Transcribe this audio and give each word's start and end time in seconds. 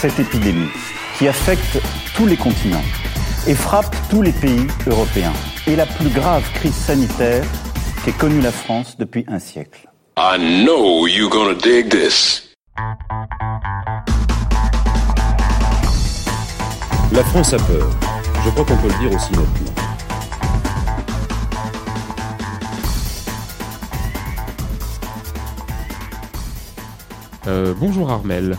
Cette 0.00 0.20
épidémie 0.20 0.70
qui 1.16 1.26
affecte 1.26 1.82
tous 2.14 2.24
les 2.26 2.36
continents 2.36 2.84
et 3.48 3.54
frappe 3.54 3.96
tous 4.08 4.22
les 4.22 4.30
pays 4.30 4.68
européens 4.86 5.32
est 5.66 5.74
la 5.74 5.86
plus 5.86 6.08
grave 6.08 6.44
crise 6.54 6.76
sanitaire 6.76 7.44
qu'ait 8.04 8.12
connue 8.12 8.40
la 8.40 8.52
France 8.52 8.96
depuis 8.96 9.24
un 9.26 9.40
siècle. 9.40 9.88
I 10.16 10.38
know 10.38 11.08
you're 11.08 11.28
gonna 11.28 11.54
dig 11.54 11.88
this. 11.88 12.48
La 17.10 17.24
France 17.24 17.52
a 17.54 17.58
peur. 17.58 17.90
Je 18.44 18.50
crois 18.50 18.64
qu'on 18.64 18.76
peut 18.76 18.88
le 18.88 19.08
dire 19.08 19.16
aussi 19.16 19.32
nettement. 19.32 19.74
Euh, 27.48 27.74
bonjour 27.76 28.12
Armel. 28.12 28.56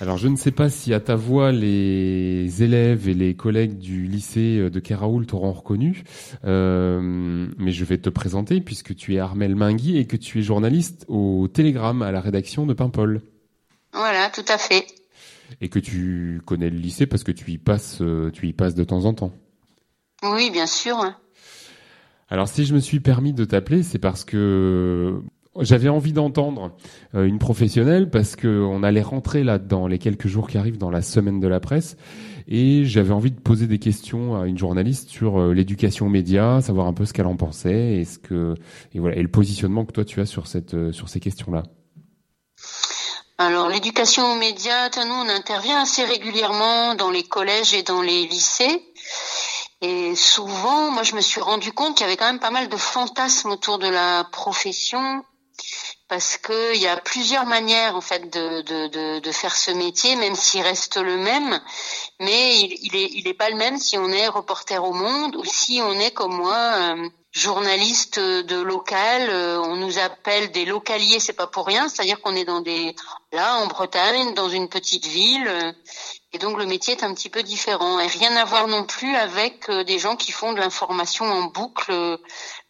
Alors 0.00 0.16
je 0.16 0.28
ne 0.28 0.36
sais 0.36 0.50
pas 0.50 0.70
si 0.70 0.94
à 0.94 1.00
ta 1.00 1.16
voix 1.16 1.52
les 1.52 2.62
élèves 2.62 3.08
et 3.08 3.14
les 3.14 3.34
collègues 3.34 3.78
du 3.78 4.06
lycée 4.06 4.70
de 4.70 4.80
Keraoul 4.80 5.26
t'auront 5.26 5.52
reconnu, 5.52 6.04
euh, 6.44 7.46
mais 7.58 7.72
je 7.72 7.84
vais 7.84 7.98
te 7.98 8.08
présenter 8.08 8.60
puisque 8.60 8.94
tu 8.94 9.14
es 9.14 9.18
Armel 9.18 9.54
Mingui 9.54 9.98
et 9.98 10.06
que 10.06 10.16
tu 10.16 10.40
es 10.40 10.42
journaliste 10.42 11.04
au 11.08 11.48
Télégramme 11.48 12.02
à 12.02 12.12
la 12.12 12.20
rédaction 12.20 12.66
de 12.66 12.74
Paimpol. 12.74 13.22
Voilà, 13.92 14.30
tout 14.30 14.44
à 14.48 14.58
fait. 14.58 14.86
Et 15.60 15.68
que 15.68 15.78
tu 15.78 16.40
connais 16.46 16.70
le 16.70 16.78
lycée 16.78 17.06
parce 17.06 17.24
que 17.24 17.32
tu 17.32 17.50
y 17.50 17.58
passes, 17.58 17.98
euh, 18.00 18.30
tu 18.30 18.48
y 18.48 18.52
passes 18.52 18.74
de 18.74 18.84
temps 18.84 19.04
en 19.04 19.14
temps. 19.14 19.32
Oui, 20.22 20.50
bien 20.50 20.66
sûr. 20.66 20.96
Alors 22.28 22.48
si 22.48 22.64
je 22.64 22.74
me 22.74 22.80
suis 22.80 23.00
permis 23.00 23.34
de 23.34 23.44
t'appeler, 23.44 23.82
c'est 23.82 23.98
parce 23.98 24.24
que 24.24 25.20
j'avais 25.60 25.88
envie 25.88 26.12
d'entendre 26.12 26.72
euh, 27.14 27.24
une 27.24 27.38
professionnelle 27.38 28.08
parce 28.08 28.36
que 28.36 28.48
on 28.48 28.82
allait 28.82 29.02
rentrer 29.02 29.44
là 29.44 29.58
dans 29.58 29.86
les 29.86 29.98
quelques 29.98 30.26
jours 30.26 30.48
qui 30.48 30.56
arrivent 30.56 30.78
dans 30.78 30.90
la 30.90 31.02
semaine 31.02 31.40
de 31.40 31.48
la 31.48 31.60
presse 31.60 31.96
et 32.48 32.84
j'avais 32.84 33.12
envie 33.12 33.30
de 33.30 33.40
poser 33.40 33.66
des 33.66 33.78
questions 33.78 34.40
à 34.40 34.46
une 34.46 34.56
journaliste 34.56 35.10
sur 35.10 35.38
euh, 35.40 35.52
l'éducation 35.52 36.08
média, 36.08 36.60
savoir 36.62 36.86
un 36.86 36.94
peu 36.94 37.04
ce 37.04 37.12
qu'elle 37.12 37.26
en 37.26 37.36
pensait 37.36 37.94
et 37.94 38.04
ce 38.04 38.18
que 38.18 38.54
et 38.94 38.98
voilà 38.98 39.16
et 39.16 39.22
le 39.22 39.30
positionnement 39.30 39.84
que 39.84 39.92
toi 39.92 40.04
tu 40.04 40.20
as 40.20 40.26
sur 40.26 40.46
cette 40.46 40.74
euh, 40.74 40.92
sur 40.92 41.08
ces 41.08 41.20
questions-là. 41.20 41.64
Alors 43.36 43.68
l'éducation 43.68 44.32
aux 44.32 44.38
médias, 44.38 44.88
nous 45.04 45.12
on 45.12 45.28
intervient 45.28 45.82
assez 45.82 46.04
régulièrement 46.04 46.94
dans 46.94 47.10
les 47.10 47.24
collèges 47.24 47.74
et 47.74 47.82
dans 47.82 48.00
les 48.00 48.26
lycées. 48.26 48.82
Et 49.84 50.14
souvent, 50.14 50.92
moi, 50.92 51.02
je 51.02 51.16
me 51.16 51.20
suis 51.20 51.40
rendu 51.40 51.72
compte 51.72 51.96
qu'il 51.96 52.06
y 52.06 52.08
avait 52.08 52.16
quand 52.16 52.30
même 52.30 52.38
pas 52.38 52.52
mal 52.52 52.68
de 52.68 52.76
fantasmes 52.76 53.50
autour 53.50 53.80
de 53.80 53.88
la 53.88 54.22
profession 54.30 55.24
parce 56.12 56.36
qu'il 56.36 56.76
y 56.76 56.86
a 56.86 56.98
plusieurs 56.98 57.46
manières 57.46 57.96
en 57.96 58.02
fait 58.02 58.28
de, 58.28 59.32
faire 59.32 59.56
ce 59.56 59.70
métier, 59.70 60.14
même 60.14 60.34
s'il 60.34 60.60
reste 60.60 60.98
le 60.98 61.16
même, 61.16 61.58
mais 62.20 62.58
il, 62.60 62.74
il, 62.82 63.26
il 63.26 63.34
pas 63.34 63.48
le 63.48 63.56
même 63.56 63.78
si 63.78 63.96
on 63.96 64.10
est 64.10 64.28
reporter 64.28 64.84
au 64.84 64.92
Monde 64.92 65.36
ou 65.36 65.44
si 65.46 65.80
on 65.82 65.98
est 65.98 66.10
comme 66.10 66.36
moi 66.36 66.54
euh, 66.54 67.08
journaliste 67.30 68.20
de 68.20 68.60
local. 68.60 69.30
Euh, 69.30 69.58
on 69.62 69.76
nous 69.76 69.98
appelle 69.98 70.52
des 70.52 70.66
localiers, 70.66 71.18
c'est 71.18 71.32
pas 71.32 71.46
pour 71.46 71.66
rien, 71.66 71.88
c'est-à-dire 71.88 72.20
qu'on 72.20 72.36
est 72.36 72.44
dans 72.44 72.60
des 72.60 72.94
là 73.32 73.56
en 73.56 73.66
Bretagne, 73.66 74.34
dans 74.34 74.50
une 74.50 74.68
petite 74.68 75.06
ville. 75.06 75.74
Et 76.34 76.38
donc 76.38 76.58
le 76.58 76.66
métier 76.66 76.94
est 76.94 77.04
un 77.04 77.14
petit 77.14 77.30
peu 77.30 77.42
différent 77.42 78.00
et 78.00 78.06
rien 78.06 78.36
à 78.36 78.44
voir 78.44 78.68
non 78.68 78.84
plus 78.84 79.16
avec 79.16 79.70
euh, 79.70 79.82
des 79.82 79.98
gens 79.98 80.16
qui 80.16 80.32
font 80.32 80.52
de 80.52 80.58
l'information 80.58 81.24
en 81.24 81.44
boucle 81.44 82.18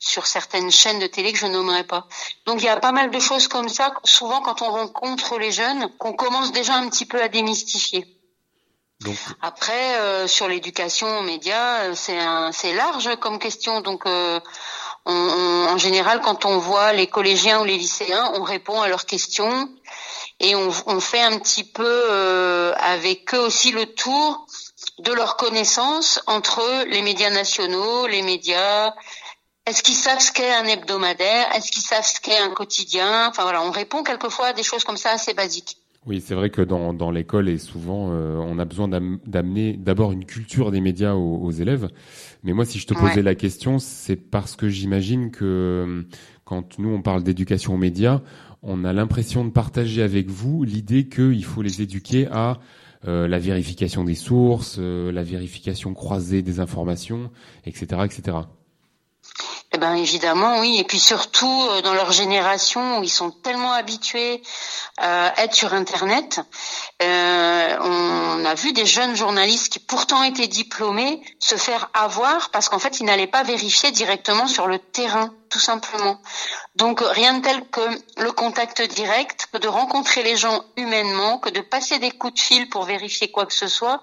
sur 0.02 0.26
certaines 0.26 0.72
chaînes 0.72 0.98
de 0.98 1.06
télé 1.06 1.32
que 1.32 1.38
je 1.38 1.46
nommerai 1.46 1.84
pas. 1.84 2.08
Donc 2.44 2.60
il 2.60 2.64
y 2.64 2.68
a 2.68 2.76
pas 2.76 2.90
mal 2.90 3.10
de 3.10 3.20
choses 3.20 3.46
comme 3.46 3.68
ça, 3.68 3.94
souvent 4.02 4.42
quand 4.42 4.60
on 4.60 4.70
rencontre 4.70 5.38
les 5.38 5.52
jeunes, 5.52 5.88
qu'on 5.98 6.12
commence 6.12 6.50
déjà 6.50 6.74
un 6.74 6.88
petit 6.88 7.06
peu 7.06 7.22
à 7.22 7.28
démystifier. 7.28 8.04
Donc... 9.00 9.16
Après, 9.40 10.00
euh, 10.00 10.26
sur 10.26 10.48
l'éducation 10.48 11.06
aux 11.18 11.22
médias, 11.22 11.94
c'est 11.94 12.18
c'est 12.52 12.72
large 12.72 13.14
comme 13.16 13.38
question. 13.38 13.80
Donc, 13.80 14.02
on, 14.06 14.40
on, 15.06 15.66
en 15.68 15.78
général, 15.78 16.20
quand 16.20 16.44
on 16.44 16.58
voit 16.58 16.92
les 16.92 17.06
collégiens 17.06 17.60
ou 17.60 17.64
les 17.64 17.78
lycéens, 17.78 18.32
on 18.34 18.42
répond 18.42 18.80
à 18.80 18.88
leurs 18.88 19.06
questions 19.06 19.69
et 20.40 20.54
on, 20.56 20.70
on 20.86 21.00
fait 21.00 21.22
un 21.22 21.38
petit 21.38 21.64
peu 21.64 21.84
euh, 22.10 22.74
avec 22.76 23.34
eux 23.34 23.40
aussi 23.40 23.70
le 23.70 23.86
tour 23.86 24.46
de 24.98 25.12
leurs 25.12 25.36
connaissances 25.36 26.20
entre 26.26 26.84
les 26.86 27.02
médias 27.02 27.30
nationaux, 27.30 28.08
les 28.08 28.22
médias. 28.22 28.94
Est-ce 29.67 29.83
qu'ils 29.83 29.95
savent 29.95 30.21
ce 30.21 30.33
qu'est 30.33 30.53
un 30.53 30.65
hebdomadaire? 30.65 31.47
Est-ce 31.55 31.71
qu'ils 31.71 31.83
savent 31.83 32.05
ce 32.05 32.21
qu'est 32.21 32.39
un 32.39 32.50
quotidien? 32.50 33.28
Enfin 33.28 33.45
voilà, 33.45 33.62
on 33.62 33.71
répond 33.71 34.03
quelquefois 34.03 34.49
à 34.49 34.53
des 34.53 34.62
choses 34.62 34.84
comme 34.84 34.97
ça 34.97 35.11
assez 35.11 35.34
basiques. 35.34 35.77
Oui, 36.05 36.21
c'est 36.21 36.34
vrai 36.34 36.50
que 36.50 36.62
dans, 36.62 36.93
dans 36.93 37.12
l'école 37.12 37.49
et 37.49 37.59
souvent 37.59 38.09
euh, 38.11 38.37
on 38.39 38.59
a 38.59 38.65
besoin 38.65 38.89
d'amener 38.89 39.75
d'abord 39.75 40.11
une 40.11 40.25
culture 40.25 40.73
des 40.73 40.81
médias 40.81 41.15
aux, 41.15 41.37
aux, 41.37 41.53
élèves. 41.53 41.89
Mais 42.43 42.53
moi, 42.53 42.65
si 42.65 42.81
je 42.81 42.89
te 42.89 42.95
posais 42.95 43.17
ouais. 43.17 43.23
la 43.23 43.37
question, 43.37 43.78
c'est 43.78 44.17
parce 44.17 44.56
que 44.56 44.69
j'imagine 44.69 45.31
que 45.31 45.45
euh, 45.45 46.03
quand 46.44 46.81
nous 46.81 46.89
on 46.89 47.03
parle 47.03 47.23
d'éducation 47.23 47.75
aux 47.75 47.79
médias, 47.79 48.21
on 48.62 48.84
a 48.84 48.93
l'impression 48.93 49.44
de 49.44 49.50
partager 49.50 50.03
avec 50.03 50.29
vous 50.29 50.65
l'idée 50.65 51.09
qu'il 51.09 51.44
faut 51.44 51.62
les 51.62 51.83
éduquer 51.83 52.27
à 52.33 52.59
euh, 53.09 53.27
la 53.27 53.41
vérification 53.41 54.05
des 54.05 54.15
sources, 54.15 54.77
euh, 54.79 55.11
la 55.11 55.25
vérification 55.25 55.93
croisée 55.93 56.43
des 56.43 56.61
informations, 56.61 57.31
etc., 57.67 58.03
etc. 58.05 58.39
Eh 59.75 59.78
ben 59.78 59.94
évidemment 59.94 60.60
oui. 60.60 60.78
Et 60.78 60.84
puis 60.84 60.99
surtout 60.99 61.69
euh, 61.71 61.83
dans 61.83 61.94
leur 61.94 62.12
génération 62.12 62.99
où 62.99 63.03
ils 63.03 63.09
sont 63.09 63.31
tellement 63.31 63.72
habitués 63.72 64.43
à 64.99 65.33
être 65.43 65.55
sur 65.55 65.72
internet, 65.72 66.41
euh, 67.04 67.78
on 67.80 68.44
a 68.44 68.54
vu 68.54 68.72
des 68.72 68.86
jeunes 68.86 69.16
journalistes 69.16 69.72
qui 69.72 69.78
pourtant 69.78 70.22
étaient 70.22 70.48
diplômés 70.48 71.22
se 71.38 71.56
faire 71.56 71.90
avoir 71.94 72.50
parce 72.50 72.68
qu'en 72.68 72.78
fait 72.78 73.00
ils 73.00 73.04
n'allaient 73.04 73.26
pas 73.26 73.42
vérifier 73.42 73.90
directement 73.90 74.46
sur 74.46 74.66
le 74.66 74.78
terrain 74.78 75.32
tout 75.48 75.60
simplement. 75.60 76.20
Donc 76.76 77.00
rien 77.02 77.34
de 77.34 77.42
tel 77.42 77.68
que 77.68 77.80
le 78.16 78.32
contact 78.32 78.80
direct, 78.82 79.48
que 79.52 79.58
de 79.58 79.68
rencontrer 79.68 80.22
les 80.22 80.36
gens 80.36 80.64
humainement, 80.76 81.38
que 81.38 81.50
de 81.50 81.60
passer 81.60 81.98
des 81.98 82.10
coups 82.10 82.34
de 82.34 82.40
fil 82.40 82.68
pour 82.70 82.84
vérifier 82.84 83.30
quoi 83.30 83.44
que 83.46 83.54
ce 83.54 83.69
soit 83.69 84.02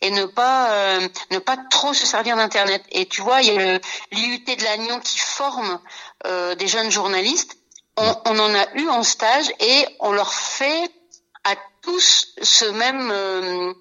et 0.00 0.10
ne 0.10 0.24
pas 0.24 0.70
euh, 0.70 1.08
ne 1.30 1.38
pas 1.38 1.58
trop 1.70 1.92
se 1.92 2.06
servir 2.06 2.36
d'internet. 2.36 2.82
Et 2.90 3.06
tu 3.06 3.20
vois, 3.20 3.42
il 3.42 3.52
y 3.52 3.58
a 3.58 3.78
l'IUT 4.12 4.44
de 4.44 4.64
Lannion 4.64 5.00
qui 5.00 5.18
forme 5.18 5.78
euh, 6.26 6.54
des 6.54 6.66
jeunes 6.66 6.90
journalistes. 6.90 7.58
On, 7.98 8.14
on, 8.26 8.38
en 8.38 8.54
a 8.54 8.74
eu 8.74 8.88
en 8.88 9.02
stage 9.02 9.50
et 9.60 9.86
on 10.00 10.12
leur 10.12 10.32
fait 10.32 10.90
tous 11.86 12.34
ce 12.42 12.64
même 12.64 13.10
euh, 13.12 13.72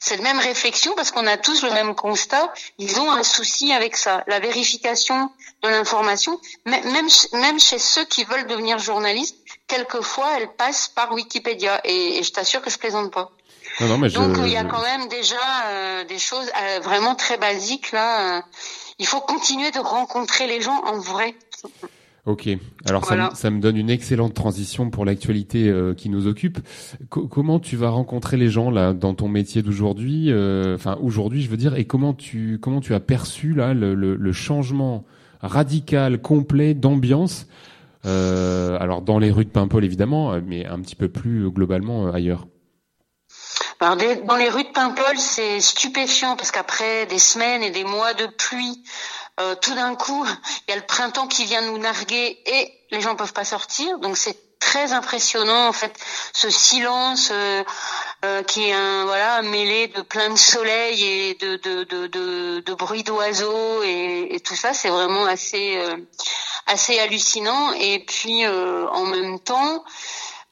cette 0.00 0.20
même 0.20 0.40
réflexion 0.40 0.94
parce 0.96 1.12
qu'on 1.12 1.26
a 1.28 1.36
tous 1.36 1.62
le 1.62 1.70
même 1.70 1.94
constat. 1.94 2.52
Ils 2.78 2.98
ont 3.00 3.10
un 3.10 3.22
souci 3.22 3.72
avec 3.72 3.96
ça, 3.96 4.24
la 4.26 4.40
vérification 4.40 5.30
de 5.62 5.68
l'information. 5.68 6.40
Même 6.66 7.08
même 7.34 7.60
chez 7.60 7.78
ceux 7.78 8.04
qui 8.04 8.24
veulent 8.24 8.48
devenir 8.48 8.78
journalistes, 8.78 9.36
quelquefois 9.68 10.28
elle 10.36 10.48
passe 10.54 10.88
par 10.88 11.12
Wikipédia 11.12 11.80
et, 11.84 12.18
et 12.18 12.22
je 12.24 12.32
t'assure 12.32 12.62
que 12.62 12.70
je 12.70 12.78
plaisante 12.78 13.12
pas. 13.12 13.30
Non, 13.80 13.86
non, 13.86 13.98
mais 13.98 14.10
Donc 14.10 14.36
il 14.38 14.48
y 14.48 14.56
a 14.56 14.64
quand 14.64 14.82
même 14.82 15.06
déjà 15.08 15.46
euh, 15.66 16.04
des 16.04 16.18
choses 16.18 16.50
euh, 16.60 16.80
vraiment 16.80 17.14
très 17.14 17.36
basiques 17.36 17.92
là. 17.92 18.42
il 18.98 19.06
faut 19.06 19.20
continuer 19.20 19.70
de 19.70 19.78
rencontrer 19.78 20.48
les 20.48 20.60
gens 20.60 20.82
en 20.84 20.98
vrai. 20.98 21.36
Ok, 22.24 22.48
alors 22.88 23.04
voilà. 23.04 23.30
ça, 23.30 23.34
ça, 23.34 23.50
me 23.50 23.60
donne 23.60 23.76
une 23.76 23.90
excellente 23.90 24.32
transition 24.32 24.90
pour 24.90 25.04
l'actualité 25.04 25.68
euh, 25.68 25.92
qui 25.92 26.08
nous 26.08 26.28
occupe. 26.28 26.60
Co 27.08 27.26
comment 27.26 27.58
tu 27.58 27.76
vas 27.76 27.90
rencontrer 27.90 28.36
les 28.36 28.48
gens 28.48 28.70
là 28.70 28.92
dans 28.92 29.12
ton 29.14 29.26
métier 29.26 29.60
d'aujourd'hui, 29.62 30.30
euh, 30.30 30.76
enfin 30.76 30.96
aujourd'hui 31.02 31.42
je 31.42 31.50
veux 31.50 31.56
dire, 31.56 31.74
et 31.74 31.84
comment 31.84 32.14
tu 32.14 32.60
comment 32.62 32.80
tu 32.80 32.94
as 32.94 33.00
perçu 33.00 33.54
là 33.54 33.74
le, 33.74 33.96
le, 33.96 34.14
le 34.14 34.32
changement 34.32 35.04
radical, 35.40 36.20
complet 36.22 36.74
d'ambiance, 36.74 37.48
euh, 38.06 38.78
alors 38.78 39.02
dans 39.02 39.18
les 39.18 39.32
rues 39.32 39.44
de 39.44 39.50
Paimpol 39.50 39.84
évidemment, 39.84 40.40
mais 40.46 40.64
un 40.64 40.80
petit 40.80 40.94
peu 40.94 41.08
plus 41.08 41.50
globalement 41.50 42.06
euh, 42.06 42.12
ailleurs? 42.12 42.46
Alors, 43.80 43.96
dans 43.96 44.36
les 44.36 44.48
rues 44.48 44.62
de 44.62 44.68
Paimpol, 44.68 45.18
c'est 45.18 45.60
stupéfiant 45.60 46.36
parce 46.36 46.52
qu'après 46.52 47.06
des 47.06 47.18
semaines 47.18 47.64
et 47.64 47.72
des 47.72 47.82
mois 47.82 48.14
de 48.14 48.26
pluie, 48.26 48.80
euh, 49.40 49.54
tout 49.54 49.74
d'un 49.74 49.94
coup, 49.94 50.26
il 50.66 50.70
y 50.70 50.72
a 50.74 50.76
le 50.76 50.86
printemps 50.86 51.26
qui 51.26 51.44
vient 51.44 51.62
nous 51.62 51.78
narguer 51.78 52.38
et 52.44 52.72
les 52.90 53.00
gens 53.00 53.16
peuvent 53.16 53.32
pas 53.32 53.44
sortir. 53.44 53.98
Donc 53.98 54.16
c'est 54.18 54.36
très 54.60 54.92
impressionnant 54.92 55.68
en 55.68 55.72
fait 55.72 55.92
ce 56.32 56.50
silence 56.50 57.30
euh, 57.32 57.64
euh, 58.24 58.42
qui 58.44 58.68
est 58.68 58.72
un 58.72 59.04
voilà 59.06 59.42
mêlé 59.42 59.88
de 59.88 60.02
plein 60.02 60.30
de 60.30 60.36
soleil 60.36 61.02
et 61.02 61.34
de 61.34 61.56
de 61.56 61.84
de 61.84 62.60
de, 62.60 62.74
bruit 62.74 63.02
d'oiseaux 63.02 63.82
et, 63.82 64.40
tout 64.44 64.54
ça. 64.54 64.74
C'est 64.74 64.90
vraiment 64.90 65.24
assez 65.24 65.78
assez 66.66 66.98
hallucinant. 66.98 67.72
Et 67.72 68.04
puis 68.04 68.46
en 68.46 69.06
même 69.06 69.40
temps 69.40 69.82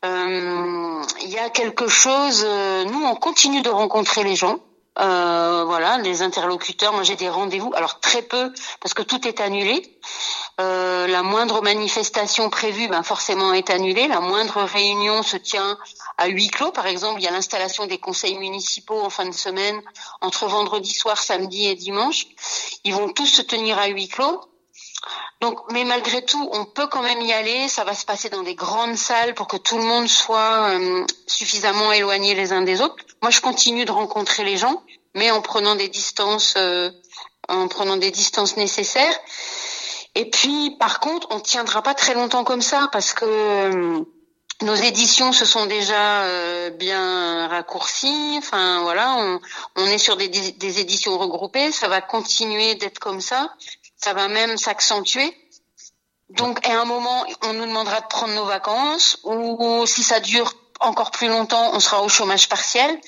il 0.03 1.29
y 1.29 1.39
a 1.39 1.51
quelque 1.51 1.87
chose 1.87 2.45
nous 2.45 3.05
on 3.05 3.15
continue 3.15 3.61
de 3.61 3.71
rencontrer 3.71 4.25
les 4.25 4.37
gens 4.37 4.59
euh, 5.01 5.65
voilà, 5.65 5.99
les 5.99 6.23
interlocuteurs. 6.23 6.93
Moi, 6.93 7.03
j'ai 7.03 7.17
des 7.17 7.29
rendez-vous. 7.29 7.73
Alors 7.75 8.01
très 8.01 8.23
peu 8.23 8.53
parce 8.81 8.95
que 8.95 9.03
tout 9.03 9.27
est 9.27 9.41
annulé. 9.41 9.99
Euh, 10.61 11.07
la 11.07 11.23
moindre 11.23 11.63
manifestation 11.63 12.51
prévue, 12.51 12.89
ben 12.89 13.03
forcément 13.03 13.55
est 13.55 13.71
annulée. 13.71 14.09
La 14.09 14.21
moindre 14.21 14.63
réunion 14.63 15.23
se 15.23 15.39
tient 15.39 15.79
à 16.19 16.27
huis 16.27 16.49
clos. 16.49 16.71
Par 16.73 16.87
exemple, 16.87 17.21
il 17.21 17.25
y 17.25 17.29
a 17.29 17.31
l'installation 17.31 17.87
des 17.87 17.99
conseils 17.99 18.37
municipaux 18.37 19.01
en 19.01 19.09
fin 19.09 19.25
de 19.25 19.35
semaine 19.35 19.81
entre 20.21 20.47
vendredi 20.47 20.93
soir, 20.93 21.17
samedi 21.17 21.67
et 21.67 21.75
dimanche. 21.75 22.27
Ils 22.85 22.95
vont 22.95 23.09
tous 23.09 23.27
se 23.27 23.43
tenir 23.43 23.79
à 23.79 23.87
huis 23.87 24.09
clos. 24.09 24.43
Donc, 25.41 25.59
mais 25.73 25.85
malgré 25.85 26.23
tout, 26.23 26.51
on 26.53 26.67
peut 26.67 26.89
quand 26.89 27.01
même 27.01 27.23
y 27.23 27.33
aller. 27.33 27.69
Ça 27.69 27.85
va 27.85 27.95
se 27.95 28.05
passer 28.05 28.29
dans 28.29 28.43
des 28.43 28.55
grandes 28.55 28.97
salles 28.97 29.33
pour 29.33 29.49
que 29.49 29.57
tout 29.57 29.79
le 29.79 29.85
monde 29.85 30.09
soit 30.09 30.69
euh, 30.71 31.07
suffisamment 31.27 31.91
éloigné 31.93 32.35
les 32.35 32.53
uns 32.53 32.61
des 32.61 32.83
autres. 32.83 32.97
Moi, 33.23 33.31
je 33.31 33.41
continue 33.41 33.85
de 33.85 33.93
rencontrer 33.93 34.45
les 34.45 34.57
gens, 34.57 34.83
mais 35.15 35.31
en 35.31 35.43
prenant 35.43 35.75
des 35.75 35.89
distances, 35.89 36.55
euh, 36.57 36.91
en 37.49 37.69
prenant 37.69 37.97
des 37.97 38.11
distances 38.11 38.57
nécessaires. 38.57 39.19
Et 40.15 40.29
puis, 40.31 40.77
par 40.79 41.01
contre, 41.01 41.29
on 41.31 41.41
tiendra 41.41 41.83
pas 41.83 41.95
très 41.95 42.15
longtemps 42.15 42.45
comme 42.45 42.63
ça 42.63 42.89
parce 42.93 43.13
que 43.13 43.25
euh, 43.25 44.01
nos 44.63 44.75
éditions 44.75 45.33
se 45.33 45.45
sont 45.45 45.67
déjà 45.67 46.71
bien 46.71 47.49
raccourcies. 47.49 48.35
Enfin, 48.39 48.83
voilà, 48.83 49.15
on, 49.19 49.41
on 49.77 49.87
est 49.87 49.99
sur 49.99 50.17
des, 50.17 50.29
des 50.29 50.81
éditions 50.81 51.17
regroupées. 51.17 51.73
Ça 51.73 51.89
va 51.89 52.01
continuer 52.01 52.75
d'être 52.75 52.99
comme 52.99 53.21
ça 53.21 53.51
ça 54.03 54.15
va 54.15 54.29
même 54.29 54.57
s'accentuer. 54.57 55.37
Donc, 56.31 56.67
à 56.67 56.81
un 56.81 56.85
moment, 56.85 57.25
on 57.43 57.53
nous 57.53 57.67
demandera 57.67 58.01
de 58.01 58.07
prendre 58.07 58.35
nos 58.35 58.45
vacances, 58.45 59.19
ou 59.25 59.85
si 59.87 60.03
ça 60.03 60.21
dure 60.21 60.55
encore 60.81 61.11
plus 61.11 61.29
longtemps, 61.29 61.71
on 61.73 61.81
sera 61.81 62.03
au 62.03 62.09
chômage 62.09 62.49
partiel. 62.49 63.01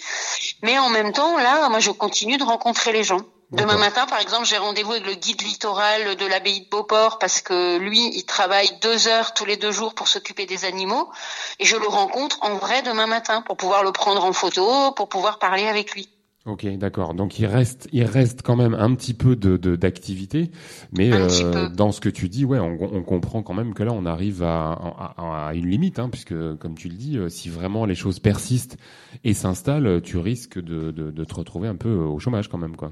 Mais 0.63 0.79
en 0.79 0.89
même 0.89 1.13
temps, 1.13 1.37
là, 1.39 1.69
moi, 1.69 1.81
je 1.81 1.91
continue 1.91 2.37
de 2.37 2.45
rencontrer 2.45 2.93
les 2.93 3.05
gens. 3.05 3.21
Demain 3.53 3.77
matin, 3.77 4.07
par 4.07 4.19
exemple, 4.19 4.47
j'ai 4.47 4.57
rendez-vous 4.57 4.93
avec 4.93 5.05
le 5.05 5.13
guide 5.13 5.43
littoral 5.43 6.17
de 6.17 6.25
l'abbaye 6.25 6.63
de 6.63 6.69
Beauport 6.71 7.19
parce 7.19 7.43
que 7.43 7.77
lui, 7.77 8.11
il 8.15 8.25
travaille 8.25 8.71
deux 8.81 9.09
heures 9.09 9.35
tous 9.35 9.45
les 9.45 9.59
deux 9.59 9.73
jours 9.73 9.95
pour 9.95 10.09
s'occuper 10.09 10.47
des 10.47 10.65
animaux 10.65 11.11
et 11.59 11.67
je 11.67 11.77
le 11.77 11.87
rencontre 11.87 12.39
en 12.41 12.55
vrai 12.55 12.81
demain 12.81 13.07
matin 13.07 13.43
pour 13.43 13.59
pouvoir 13.59 13.85
le 13.85 13.93
prendre 13.93 14.25
en 14.25 14.33
photo, 14.33 14.93
pour 14.93 15.11
pouvoir 15.11 15.39
parler 15.39 15.69
avec 15.69 15.93
lui. 15.93 16.09
Ok, 16.44 16.67
d'accord. 16.77 17.15
Donc 17.15 17.39
il 17.39 17.47
reste, 17.47 17.89
il 17.93 18.05
reste 18.05 18.43
quand 18.43 18.56
même 18.56 18.75
un 18.75 18.93
petit 18.97 19.15
peu 19.15 19.37
de 19.37 19.56
d'activité, 19.77 20.50
mais 20.91 21.12
euh, 21.12 21.69
dans 21.69 21.93
ce 21.93 22.00
que 22.00 22.09
tu 22.09 22.29
dis, 22.29 22.44
ouais, 22.44 22.59
on, 22.59 22.77
on, 22.81 23.03
comprend 23.05 23.44
quand 23.44 23.55
même 23.55 23.75
que 23.75 23.85
là 23.85 23.93
on 23.93 24.06
arrive 24.06 24.43
à, 24.43 24.73
à, 24.73 25.49
à 25.49 25.55
une 25.55 25.69
limite, 25.69 26.00
hein, 26.00 26.09
puisque 26.11 26.35
comme 26.56 26.75
tu 26.77 26.89
le 26.89 26.97
dis, 26.97 27.17
euh, 27.17 27.29
si 27.29 27.49
vraiment 27.49 27.87
les 27.87 27.94
choses 27.94 28.19
persistent 28.19 28.77
et 29.23 29.35
s'installent, 29.35 30.03
tu 30.03 30.19
risques 30.19 30.59
de, 30.59 30.91
de, 30.91 31.12
de, 31.12 31.25
te 31.25 31.35
retrouver 31.35 31.69
un 31.69 31.77
peu 31.77 31.94
au 31.94 32.19
chômage 32.19 32.49
quand 32.49 32.59
même, 32.59 32.75
quoi. 32.75 32.91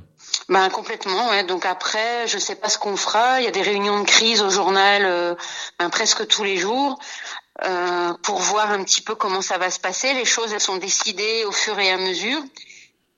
Ben 0.48 0.68
complètement. 0.68 1.30
Ouais. 1.30 1.42
Donc 1.42 1.66
après, 1.66 2.28
je 2.28 2.38
sais 2.38 2.54
pas 2.54 2.68
ce 2.68 2.78
qu'on 2.78 2.96
fera. 2.96 3.40
Il 3.40 3.44
y 3.44 3.48
a 3.48 3.52
des 3.52 3.62
réunions 3.62 4.00
de 4.00 4.06
crise 4.06 4.42
au 4.42 4.50
journal, 4.50 5.02
euh, 5.04 5.34
ben, 5.80 5.90
presque 5.90 6.24
tous 6.28 6.44
les 6.44 6.56
jours. 6.56 7.00
Euh, 7.66 8.14
pour 8.22 8.38
voir 8.38 8.70
un 8.70 8.82
petit 8.84 9.02
peu 9.02 9.14
comment 9.14 9.42
ça 9.42 9.58
va 9.58 9.70
se 9.70 9.80
passer. 9.80 10.14
Les 10.14 10.24
choses, 10.24 10.52
elles 10.52 10.60
sont 10.60 10.78
décidées 10.78 11.44
au 11.46 11.52
fur 11.52 11.78
et 11.78 11.90
à 11.90 11.98
mesure. 11.98 12.38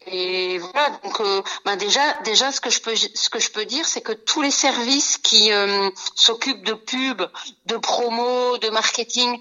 Et 0.06 0.58
voilà, 0.58 0.90
donc 1.04 1.20
euh, 1.20 1.42
ben 1.64 1.76
déjà, 1.76 2.00
déjà 2.24 2.50
ce 2.50 2.60
que 2.60 2.70
je 2.70 2.80
peux, 2.80 2.94
ce 2.96 3.28
que 3.28 3.38
je 3.38 3.50
peux 3.50 3.64
dire, 3.64 3.86
c'est 3.86 4.00
que 4.00 4.12
tous 4.12 4.42
les 4.42 4.50
services 4.50 5.18
qui 5.18 5.52
euh, 5.52 5.90
s'occupent 6.14 6.64
de 6.64 6.74
pub, 6.74 7.22
de 7.66 7.76
promo, 7.76 8.58
de 8.58 8.68
marketing, 8.70 9.38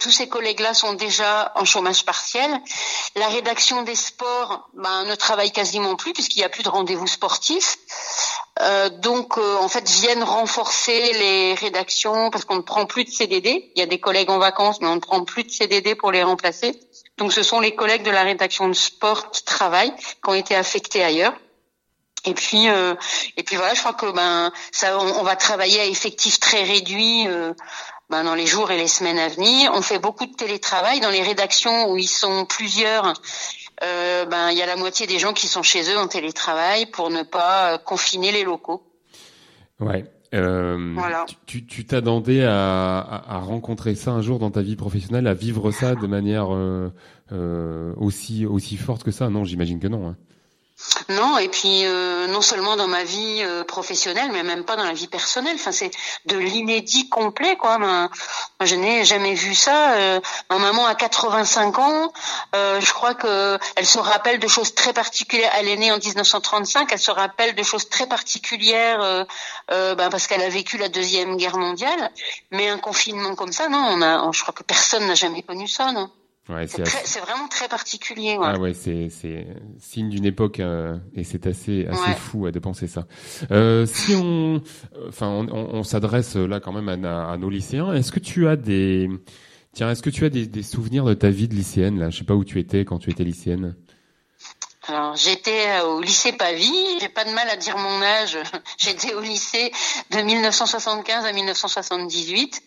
tous 0.00 0.10
ces 0.10 0.28
collègues-là 0.28 0.74
sont 0.74 0.94
déjà 0.94 1.52
en 1.54 1.64
chômage 1.64 2.04
partiel. 2.04 2.50
La 3.16 3.28
rédaction 3.28 3.82
des 3.82 3.94
sports 3.94 4.68
ben, 4.74 5.04
ne 5.04 5.14
travaille 5.14 5.52
quasiment 5.52 5.96
plus 5.96 6.12
puisqu'il 6.12 6.38
n'y 6.38 6.44
a 6.44 6.48
plus 6.48 6.62
de 6.62 6.68
rendez-vous 6.68 7.06
sportifs. 7.06 7.78
Euh, 8.60 8.88
donc 8.88 9.38
en 9.38 9.68
fait 9.68 9.88
viennent 9.88 10.24
renforcer 10.24 11.12
les 11.12 11.54
rédactions 11.54 12.30
parce 12.30 12.44
qu'on 12.44 12.56
ne 12.56 12.62
prend 12.62 12.86
plus 12.86 13.04
de 13.04 13.10
CDD. 13.10 13.70
Il 13.76 13.78
y 13.78 13.82
a 13.82 13.86
des 13.86 14.00
collègues 14.00 14.30
en 14.30 14.38
vacances, 14.38 14.80
mais 14.80 14.88
on 14.88 14.96
ne 14.96 15.00
prend 15.00 15.24
plus 15.24 15.44
de 15.44 15.50
CDD 15.50 15.94
pour 15.94 16.10
les 16.10 16.22
remplacer. 16.22 16.78
Donc 17.18 17.32
ce 17.32 17.42
sont 17.42 17.60
les 17.60 17.74
collègues 17.74 18.04
de 18.04 18.10
la 18.10 18.22
rédaction 18.22 18.68
de 18.68 18.74
sport 18.74 19.30
qui 19.30 19.44
travaillent, 19.44 19.94
qui 19.94 20.28
ont 20.28 20.34
été 20.34 20.54
affectés 20.54 21.02
ailleurs. 21.04 21.34
Et 22.24 22.34
puis 22.34 22.68
euh, 22.68 22.94
et 23.36 23.42
puis 23.42 23.56
voilà, 23.56 23.74
je 23.74 23.80
crois 23.80 23.92
que 23.92 24.10
ben 24.10 24.52
ça 24.72 24.98
on, 24.98 25.22
va 25.22 25.36
travailler 25.36 25.80
à 25.80 25.84
effectif 25.84 26.40
très 26.40 26.62
réduit 26.62 27.26
euh, 27.28 27.54
ben, 28.10 28.24
dans 28.24 28.34
les 28.34 28.46
jours 28.46 28.70
et 28.70 28.76
les 28.76 28.88
semaines 28.88 29.18
à 29.18 29.28
venir. 29.28 29.72
On 29.74 29.82
fait 29.82 29.98
beaucoup 29.98 30.26
de 30.26 30.34
télétravail 30.34 31.00
dans 31.00 31.10
les 31.10 31.22
rédactions 31.22 31.90
où 31.90 31.96
ils 31.96 32.08
sont 32.08 32.44
plusieurs. 32.44 33.12
Euh, 33.84 34.24
ben 34.24 34.50
il 34.50 34.58
y 34.58 34.62
a 34.62 34.66
la 34.66 34.76
moitié 34.76 35.06
des 35.06 35.18
gens 35.18 35.32
qui 35.32 35.46
sont 35.46 35.62
chez 35.62 35.90
eux 35.92 35.98
en 35.98 36.08
télétravail 36.08 36.86
pour 36.86 37.10
ne 37.10 37.22
pas 37.22 37.78
confiner 37.78 38.32
les 38.32 38.42
locaux. 38.44 38.82
Ouais. 39.78 40.04
Euh, 40.34 40.96
Tu 41.46 41.86
t'attendais 41.86 42.44
à, 42.44 42.98
à, 42.98 43.36
à, 43.36 43.38
rencontrer 43.38 43.94
ça 43.94 44.12
un 44.12 44.20
jour 44.20 44.38
dans 44.38 44.50
ta 44.50 44.60
vie 44.60 44.76
professionnelle, 44.76 45.26
à 45.26 45.34
vivre 45.34 45.70
ça 45.70 45.94
de 45.94 46.06
manière 46.06 46.54
euh, 46.54 46.92
euh, 47.32 47.94
aussi 47.96 48.44
aussi 48.44 48.76
forte 48.76 49.04
que 49.04 49.10
ça? 49.10 49.30
Non, 49.30 49.44
j'imagine 49.44 49.80
que 49.80 49.88
non. 49.88 50.08
Hein. 50.08 50.16
Non, 51.10 51.38
et 51.38 51.48
puis 51.48 51.86
euh, 51.86 52.26
non 52.26 52.42
seulement 52.42 52.76
dans 52.76 52.86
ma 52.86 53.02
vie 53.02 53.38
euh, 53.40 53.64
professionnelle, 53.64 54.30
mais 54.30 54.42
même 54.42 54.64
pas 54.64 54.76
dans 54.76 54.84
la 54.84 54.92
vie 54.92 55.06
personnelle. 55.06 55.54
Enfin, 55.54 55.72
c'est 55.72 55.90
de 56.26 56.36
l'inédit 56.36 57.08
complet, 57.08 57.56
quoi. 57.56 57.78
Je 58.60 58.74
n'ai 58.74 59.06
jamais 59.06 59.32
vu 59.32 59.54
ça. 59.54 59.92
Euh, 59.92 60.20
ma 60.50 60.58
maman 60.58 60.84
a 60.84 60.94
85 60.94 61.78
ans. 61.78 62.12
je 62.52 62.92
crois 62.92 63.14
que 63.14 63.58
elle 63.76 63.86
se 63.86 63.98
rappelle 63.98 64.38
de 64.38 64.48
choses 64.48 64.74
très 64.74 64.92
particulières. 64.92 65.50
Elle 65.54 65.68
est 65.68 65.76
née 65.76 65.92
en 65.92 65.98
1935. 65.98 66.92
Elle 66.92 66.98
se 66.98 67.10
rappelle 67.10 67.54
de 67.54 67.62
choses 67.62 67.88
très 67.88 68.06
particulières 68.06 69.26
ben, 69.68 70.10
parce 70.10 70.26
qu'elle 70.26 70.42
a 70.42 70.50
vécu 70.50 70.76
la 70.76 70.90
deuxième 70.90 71.38
guerre 71.38 71.56
mondiale. 71.56 72.12
Mais 72.50 72.68
un 72.68 72.78
confinement 72.78 73.34
comme 73.34 73.52
ça, 73.52 73.68
non. 73.68 73.82
On 73.92 74.02
a, 74.02 74.30
je 74.32 74.42
crois 74.42 74.52
que 74.52 74.62
personne 74.62 75.06
n'a 75.06 75.14
jamais 75.14 75.42
connu 75.42 75.68
ça, 75.68 75.90
non. 75.92 76.10
Ouais, 76.48 76.66
c'est 76.66 77.20
vraiment 77.20 77.46
très 77.48 77.68
particulier. 77.68 78.38
Ouais. 78.38 78.46
Ah 78.46 78.58
ouais, 78.58 78.72
c'est 78.72 79.08
c'est 79.10 79.46
signe 79.78 80.08
d'une 80.08 80.24
époque 80.24 80.60
euh, 80.60 80.96
et 81.14 81.22
c'est 81.22 81.46
assez 81.46 81.86
assez 81.86 82.14
fou 82.14 82.46
à 82.46 82.52
de 82.52 82.58
penser 82.58 82.86
ça. 82.86 83.06
Euh, 83.50 83.84
si 83.84 84.14
on, 84.14 84.62
enfin, 85.08 85.28
on, 85.28 85.46
on, 85.52 85.82
s'adresse 85.82 86.36
là 86.36 86.58
quand 86.60 86.72
même 86.72 87.04
à, 87.04 87.30
à 87.30 87.36
nos 87.36 87.50
lycéens. 87.50 87.92
Est-ce 87.92 88.12
que 88.12 88.20
tu 88.20 88.48
as 88.48 88.56
des, 88.56 89.10
tiens, 89.72 89.90
est-ce 89.90 90.02
que 90.02 90.10
tu 90.10 90.24
as 90.24 90.30
des, 90.30 90.46
des 90.46 90.62
souvenirs 90.62 91.04
de 91.04 91.14
ta 91.14 91.28
vie 91.28 91.48
de 91.48 91.54
lycéenne 91.54 91.98
là? 91.98 92.08
Je 92.08 92.18
sais 92.18 92.24
pas 92.24 92.34
où 92.34 92.44
tu 92.44 92.58
étais 92.58 92.86
quand 92.86 92.98
tu 92.98 93.10
étais 93.10 93.24
lycéenne. 93.24 93.76
Alors 94.88 95.16
j'étais 95.16 95.68
euh, 95.68 95.84
au 95.84 96.00
lycée 96.00 96.32
Pavie, 96.32 96.98
j'ai 96.98 97.10
pas 97.10 97.24
de 97.24 97.30
mal 97.32 97.46
à 97.50 97.56
dire 97.56 97.76
mon 97.76 98.02
âge. 98.02 98.38
J'étais 98.78 99.12
au 99.12 99.20
lycée 99.20 99.70
de 100.10 100.20
1975 100.22 101.26
à 101.26 101.32
1978 101.32 102.62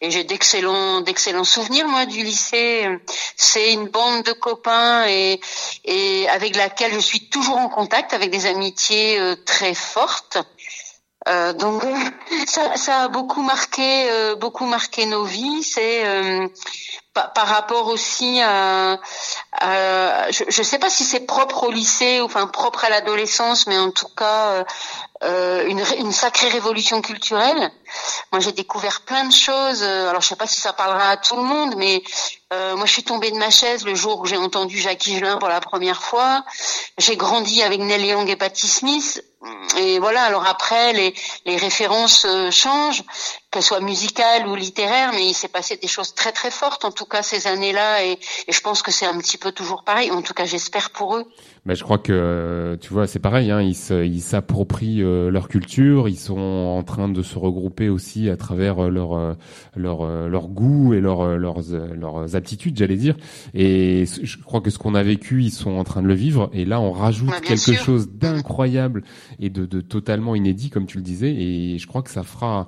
et 0.00 0.10
j'ai 0.10 0.24
d'excellents 0.24 1.00
d'excellents 1.00 1.44
souvenirs 1.44 1.86
moi 1.86 2.06
du 2.06 2.24
lycée. 2.24 2.88
C'est 3.36 3.72
une 3.72 3.86
bande 3.86 4.24
de 4.24 4.32
copains 4.32 5.06
et 5.06 5.40
et 5.84 6.28
avec 6.28 6.56
laquelle 6.56 6.92
je 6.92 6.98
suis 6.98 7.28
toujours 7.28 7.58
en 7.58 7.68
contact 7.68 8.14
avec 8.14 8.30
des 8.30 8.46
amitiés 8.46 9.20
euh, 9.20 9.36
très 9.36 9.74
fortes. 9.74 10.38
Euh, 11.28 11.52
donc 11.52 11.82
ça, 12.46 12.76
ça, 12.76 13.02
a 13.04 13.08
beaucoup 13.08 13.42
marqué, 13.42 14.10
euh, 14.10 14.36
beaucoup 14.36 14.64
marqué 14.64 15.06
nos 15.06 15.24
vies. 15.24 15.62
C'est 15.62 16.06
euh, 16.06 16.48
par, 17.12 17.46
rapport 17.46 17.88
aussi 17.88 18.40
à, 18.40 18.98
je 20.30 20.44
ne 20.44 20.64
sais 20.64 20.78
pas 20.78 20.90
si 20.90 21.04
c'est 21.04 21.26
propre 21.26 21.64
au 21.64 21.70
lycée 21.70 22.20
ou 22.20 22.24
enfin 22.24 22.46
propre 22.46 22.84
à 22.84 22.88
l'adolescence, 22.88 23.66
mais 23.66 23.78
en 23.78 23.90
tout 23.90 24.08
cas 24.16 24.64
euh, 25.22 25.66
une, 25.66 25.82
une, 25.98 26.12
sacrée 26.12 26.48
révolution 26.48 27.02
culturelle. 27.02 27.70
Moi, 28.32 28.40
j'ai 28.40 28.52
découvert 28.52 29.02
plein 29.02 29.24
de 29.24 29.32
choses. 29.32 29.82
Alors, 29.82 30.22
je 30.22 30.28
sais 30.28 30.36
pas 30.36 30.46
si 30.46 30.60
ça 30.60 30.72
parlera 30.72 31.10
à 31.10 31.16
tout 31.16 31.36
le 31.36 31.42
monde, 31.42 31.74
mais 31.76 32.02
euh, 32.52 32.74
moi, 32.74 32.84
je 32.84 32.92
suis 32.92 33.04
tombée 33.04 33.30
de 33.30 33.36
ma 33.36 33.50
chaise 33.50 33.84
le 33.84 33.94
jour 33.94 34.20
où 34.20 34.26
j'ai 34.26 34.36
entendu 34.36 34.76
Jacques 34.76 35.06
Higelin 35.06 35.36
pour 35.36 35.48
la 35.48 35.60
première 35.60 36.02
fois. 36.02 36.44
J'ai 36.98 37.16
grandi 37.16 37.62
avec 37.62 37.80
Neil 37.80 38.06
Young 38.06 38.28
et 38.28 38.36
Patti 38.36 38.66
Smith. 38.66 39.24
Et 39.78 40.00
voilà. 40.00 40.22
Alors 40.22 40.46
après, 40.46 40.92
les, 40.92 41.14
les 41.46 41.56
références 41.56 42.24
euh, 42.24 42.50
changent, 42.50 43.04
qu'elle 43.50 43.62
soit 43.62 43.80
musicale 43.80 44.46
ou 44.46 44.54
littéraire, 44.54 45.10
mais 45.12 45.28
il 45.28 45.34
s'est 45.34 45.48
passé 45.48 45.76
des 45.76 45.88
choses 45.88 46.14
très 46.14 46.30
très 46.30 46.50
fortes 46.50 46.84
en 46.84 46.92
tout 46.92 47.04
cas 47.04 47.22
ces 47.22 47.48
années-là 47.48 48.04
et, 48.04 48.18
je 48.48 48.60
pense 48.60 48.82
que 48.82 48.90
c'est 48.90 49.06
un 49.06 49.18
petit 49.18 49.38
peu 49.38 49.52
toujours 49.52 49.82
pareil. 49.84 50.10
En 50.10 50.22
tout 50.22 50.34
cas, 50.34 50.44
j'espère 50.44 50.90
pour 50.90 51.16
eux. 51.16 51.24
Mais 51.64 51.74
je 51.74 51.82
crois 51.82 51.98
que 51.98 52.78
tu 52.80 52.92
vois, 52.92 53.06
c'est 53.06 53.18
pareil. 53.18 53.50
Hein, 53.50 53.60
ils 53.60 54.20
s'approprient 54.20 55.02
euh, 55.02 55.30
leur 55.30 55.48
culture. 55.48 56.08
Ils 56.08 56.18
sont 56.18 56.38
en 56.38 56.82
train 56.82 57.08
de 57.08 57.22
se 57.22 57.38
regrouper 57.38 57.88
aussi 57.88 58.30
à 58.30 58.36
travers 58.36 58.84
euh, 58.84 58.88
leur 58.88 59.14
euh, 59.14 59.34
leur 59.76 60.04
leur 60.06 60.48
goût 60.48 60.94
et 60.94 61.00
leur 61.00 61.36
leurs 61.38 61.60
leurs 61.94 62.36
aptitudes, 62.40 62.76
j'allais 62.76 62.96
dire. 62.96 63.16
Et 63.54 64.04
je 64.22 64.38
crois 64.38 64.60
que 64.60 64.70
ce 64.70 64.78
qu'on 64.78 64.94
a 64.94 65.02
vécu, 65.02 65.42
ils 65.42 65.50
sont 65.50 65.72
en 65.72 65.84
train 65.84 66.02
de 66.02 66.08
le 66.08 66.14
vivre. 66.14 66.50
Et 66.52 66.64
là, 66.64 66.80
on 66.80 66.92
rajoute 66.92 67.30
quelque 67.42 67.74
chose 67.74 68.10
d'incroyable 68.10 69.02
et 69.38 69.50
de, 69.50 69.66
de 69.66 69.80
totalement 69.80 70.34
inédit, 70.34 70.70
comme 70.70 70.86
tu 70.86 70.96
le 70.98 71.04
disais. 71.04 71.32
Et 71.32 71.78
je 71.78 71.86
crois 71.86 72.02
que 72.02 72.10
ça 72.10 72.22
fera 72.22 72.66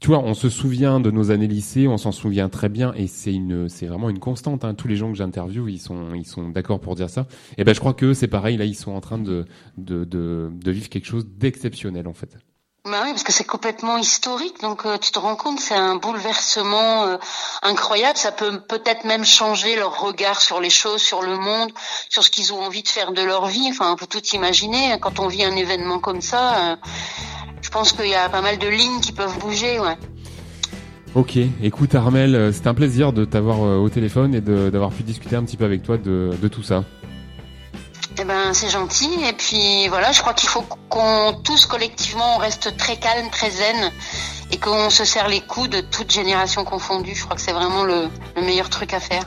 tu 0.00 0.06
vois, 0.08 0.20
on 0.20 0.32
se 0.32 0.48
souvient 0.48 0.98
de 0.98 1.10
nos 1.10 1.30
années 1.30 1.46
lycée, 1.46 1.86
on 1.86 1.98
s'en 1.98 2.10
souvient 2.10 2.48
très 2.48 2.70
bien, 2.70 2.94
et 2.94 3.06
c'est 3.06 3.34
une, 3.34 3.68
c'est 3.68 3.86
vraiment 3.86 4.08
une 4.08 4.18
constante. 4.18 4.64
Hein. 4.64 4.72
Tous 4.72 4.88
les 4.88 4.96
gens 4.96 5.12
que 5.12 5.18
j'interviewe, 5.18 5.68
ils 5.68 5.78
sont, 5.78 6.14
ils 6.14 6.26
sont 6.26 6.48
d'accord 6.48 6.80
pour 6.80 6.94
dire 6.94 7.10
ça. 7.10 7.26
Et 7.58 7.64
ben, 7.64 7.74
je 7.74 7.80
crois 7.80 7.92
que 7.92 8.14
c'est 8.14 8.26
pareil. 8.26 8.56
Là, 8.56 8.64
ils 8.64 8.74
sont 8.74 8.92
en 8.92 9.02
train 9.02 9.18
de, 9.18 9.44
de, 9.76 10.04
de, 10.04 10.50
de 10.52 10.70
vivre 10.70 10.88
quelque 10.88 11.04
chose 11.04 11.26
d'exceptionnel, 11.28 12.08
en 12.08 12.14
fait. 12.14 12.38
Bah 12.86 13.02
oui, 13.04 13.10
parce 13.10 13.24
que 13.24 13.32
c'est 13.32 13.44
complètement 13.44 13.98
historique, 13.98 14.62
donc 14.62 14.86
euh, 14.86 14.96
tu 14.96 15.12
te 15.12 15.18
rends 15.18 15.36
compte, 15.36 15.60
c'est 15.60 15.74
un 15.74 15.96
bouleversement 15.96 17.04
euh, 17.04 17.16
incroyable. 17.62 18.16
Ça 18.16 18.32
peut 18.32 18.58
peut-être 18.58 19.04
même 19.04 19.22
changer 19.22 19.76
leur 19.76 20.00
regard 20.00 20.40
sur 20.40 20.60
les 20.60 20.70
choses, 20.70 21.02
sur 21.02 21.20
le 21.20 21.36
monde, 21.36 21.70
sur 22.08 22.24
ce 22.24 22.30
qu'ils 22.30 22.54
ont 22.54 22.62
envie 22.62 22.82
de 22.82 22.88
faire 22.88 23.12
de 23.12 23.20
leur 23.20 23.46
vie. 23.48 23.68
Enfin, 23.68 23.92
on 23.92 23.96
peut 23.96 24.06
tout 24.06 24.24
imaginer. 24.32 24.98
Quand 24.98 25.18
on 25.20 25.28
vit 25.28 25.44
un 25.44 25.54
événement 25.56 25.98
comme 25.98 26.22
ça, 26.22 26.72
euh, 26.72 26.76
je 27.60 27.68
pense 27.68 27.92
qu'il 27.92 28.08
y 28.08 28.14
a 28.14 28.30
pas 28.30 28.40
mal 28.40 28.56
de 28.56 28.68
lignes 28.68 29.00
qui 29.00 29.12
peuvent 29.12 29.38
bouger, 29.38 29.78
ouais. 29.78 29.98
Ok, 31.14 31.36
écoute 31.62 31.94
Armel, 31.94 32.54
c'était 32.54 32.68
un 32.68 32.74
plaisir 32.74 33.12
de 33.12 33.26
t'avoir 33.26 33.60
au 33.60 33.88
téléphone 33.90 34.34
et 34.34 34.40
d'avoir 34.40 34.90
pu 34.90 35.02
discuter 35.02 35.36
un 35.36 35.44
petit 35.44 35.56
peu 35.56 35.64
avec 35.64 35.82
toi 35.82 35.98
de, 35.98 36.30
de 36.40 36.48
tout 36.48 36.62
ça. 36.62 36.84
Eh 38.18 38.24
ben 38.24 38.52
c'est 38.52 38.68
gentil 38.68 39.08
puis 39.50 39.88
voilà, 39.88 40.12
je 40.12 40.20
crois 40.20 40.32
qu'il 40.32 40.48
faut 40.48 40.64
qu'on 40.88 41.32
tous 41.42 41.66
collectivement 41.66 42.36
on 42.36 42.38
reste 42.38 42.76
très 42.76 42.96
calme, 42.96 43.28
très 43.32 43.50
zen 43.50 43.90
et 44.52 44.58
qu'on 44.58 44.90
se 44.90 45.04
serre 45.04 45.26
les 45.26 45.40
coudes 45.40 45.72
de 45.72 45.80
toute 45.80 46.12
génération 46.12 46.62
confondue. 46.62 47.16
Je 47.16 47.24
crois 47.24 47.34
que 47.34 47.42
c'est 47.42 47.52
vraiment 47.52 47.82
le, 47.82 48.04
le, 48.36 48.42
meilleur 48.42 48.70
truc 48.70 48.94
à 48.94 49.00
faire. 49.00 49.24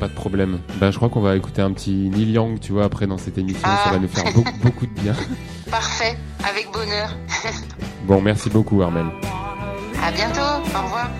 Pas 0.00 0.08
de 0.08 0.14
problème. 0.14 0.60
Ben 0.76 0.90
je 0.90 0.96
crois 0.96 1.10
qu'on 1.10 1.20
va 1.20 1.36
écouter 1.36 1.60
un 1.60 1.72
petit 1.72 1.90
Neil 2.08 2.30
Young, 2.30 2.58
tu 2.60 2.72
vois, 2.72 2.84
après 2.84 3.06
dans 3.06 3.18
cette 3.18 3.36
émission, 3.36 3.68
ça 3.68 3.82
ah. 3.84 3.90
va 3.90 3.98
nous 3.98 4.08
faire 4.08 4.32
beaucoup, 4.32 4.56
beaucoup 4.62 4.86
de 4.86 5.00
bien. 5.00 5.14
Parfait, 5.70 6.16
avec 6.48 6.72
bonheur. 6.72 7.14
bon, 8.04 8.22
merci 8.22 8.48
beaucoup 8.48 8.80
Armel. 8.80 9.04
À 10.02 10.10
bientôt, 10.10 10.40
au 10.40 10.82
revoir. 10.82 11.10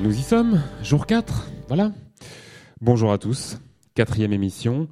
Nous 0.00 0.16
y 0.16 0.22
sommes, 0.22 0.62
jour 0.82 1.06
4, 1.06 1.50
voilà. 1.68 1.92
Bonjour 2.80 3.12
à 3.12 3.18
tous, 3.18 3.58
quatrième 3.94 4.32
émission. 4.32 4.88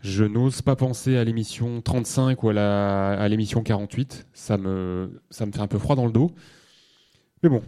Je 0.00 0.24
n'ose 0.24 0.62
pas 0.62 0.76
penser 0.76 1.16
à 1.16 1.24
l'émission 1.24 1.80
35 1.80 2.42
ou 2.42 2.50
à 2.50 3.28
l'émission 3.28 3.62
48, 3.62 4.26
ça 4.32 4.58
me, 4.58 5.20
ça 5.30 5.46
me 5.46 5.52
fait 5.52 5.60
un 5.60 5.66
peu 5.66 5.78
froid 5.78 5.96
dans 5.96 6.06
le 6.06 6.12
dos. 6.12 6.30
Mais 7.42 7.48
bon, 7.48 7.62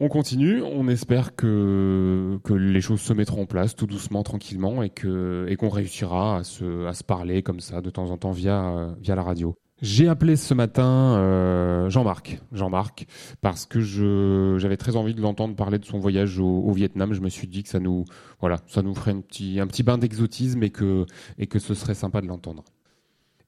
on 0.00 0.08
continue, 0.08 0.62
on 0.62 0.88
espère 0.88 1.36
que, 1.36 2.40
les 2.50 2.80
choses 2.80 3.00
se 3.00 3.12
mettront 3.12 3.42
en 3.42 3.46
place 3.46 3.76
tout 3.76 3.86
doucement, 3.86 4.22
tranquillement, 4.22 4.82
et 4.82 4.90
qu'on 4.90 5.68
réussira 5.68 6.38
à 6.38 6.44
se, 6.44 7.02
parler 7.04 7.42
comme 7.42 7.60
ça 7.60 7.80
de 7.80 7.90
temps 7.90 8.10
en 8.10 8.18
temps 8.18 8.32
via 8.32 8.94
la 9.06 9.22
radio. 9.22 9.56
J'ai 9.82 10.06
appelé 10.06 10.36
ce 10.36 10.54
matin 10.54 11.16
euh, 11.16 11.90
Jean-Marc, 11.90 12.40
Jean-Marc, 12.52 13.06
parce 13.40 13.66
que 13.66 13.80
je 13.80 14.54
j'avais 14.58 14.76
très 14.76 14.94
envie 14.94 15.12
de 15.12 15.20
l'entendre 15.20 15.56
parler 15.56 15.80
de 15.80 15.84
son 15.84 15.98
voyage 15.98 16.38
au, 16.38 16.70
Vietnam. 16.70 17.12
Je 17.12 17.20
me 17.20 17.28
suis 17.28 17.48
dit 17.48 17.64
que 17.64 17.68
ça 17.68 17.80
nous 17.80 18.04
voilà, 18.38 18.58
ça 18.68 18.82
nous 18.82 18.94
ferait 18.94 19.10
un 19.10 19.20
petit 19.20 19.58
un 19.58 19.66
petit 19.66 19.82
bain 19.82 19.98
d'exotisme 19.98 20.62
et 20.62 20.70
que 20.70 21.04
et 21.36 21.48
que 21.48 21.58
ce 21.58 21.74
serait 21.74 21.96
sympa 21.96 22.20
de 22.20 22.28
l'entendre. 22.28 22.62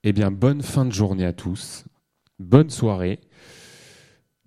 Eh 0.02 0.12
bien, 0.12 0.32
bonne 0.32 0.60
fin 0.60 0.84
de 0.84 0.92
journée 0.92 1.24
à 1.24 1.32
tous, 1.32 1.84
bonne 2.40 2.68
soirée. 2.68 3.20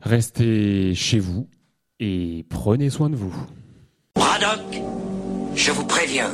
Restez 0.02 0.94
chez 0.94 1.20
vous 1.20 1.48
et 2.02 2.46
prenez 2.50 2.90
soin 2.90 3.10
de 3.10 3.16
vous. 3.16 3.34
Braddock, 4.14 4.82
je 5.56 5.72
vous 5.72 5.86
préviens. 5.86 6.32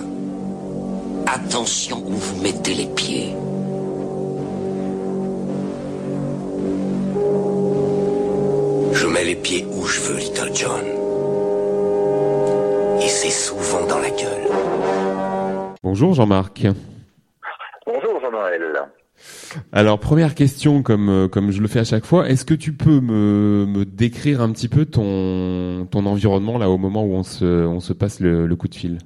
Attention 1.27 2.03
où 2.05 2.13
vous 2.13 2.41
mettez 2.41 2.73
les 2.73 2.87
pieds. 2.87 3.35
Les 9.25 9.35
pieds 9.35 9.65
où 9.71 9.85
je 9.85 10.01
veux, 10.01 10.19
Little 10.19 10.51
John. 10.53 10.83
Et 13.01 13.07
c'est 13.07 13.29
souvent 13.29 13.87
dans 13.87 13.99
la 13.99 14.09
gueule. 14.09 14.49
Bonjour 15.81 16.13
Jean-Marc. 16.13 16.67
culturel. 18.43 18.61
Alors 19.71 19.99
première 19.99 20.35
question, 20.35 20.81
comme 20.81 21.09
euh, 21.09 21.27
comme 21.27 21.51
je 21.51 21.61
le 21.61 21.67
fais 21.67 21.79
à 21.79 21.83
chaque 21.83 22.05
fois, 22.05 22.27
est-ce 22.27 22.45
que 22.45 22.53
tu 22.53 22.73
peux 22.73 22.99
me, 22.99 23.65
me 23.67 23.85
décrire 23.85 24.41
un 24.41 24.51
petit 24.51 24.67
peu 24.67 24.85
ton 24.85 25.87
ton 25.89 26.05
environnement 26.05 26.57
là 26.57 26.69
au 26.69 26.77
moment 26.77 27.03
où 27.03 27.13
on 27.13 27.23
se 27.23 27.45
on 27.45 27.79
se 27.79 27.93
passe 27.93 28.19
le, 28.19 28.47
le 28.47 28.55
coup 28.55 28.67
de 28.67 28.75
fil? 28.75 28.97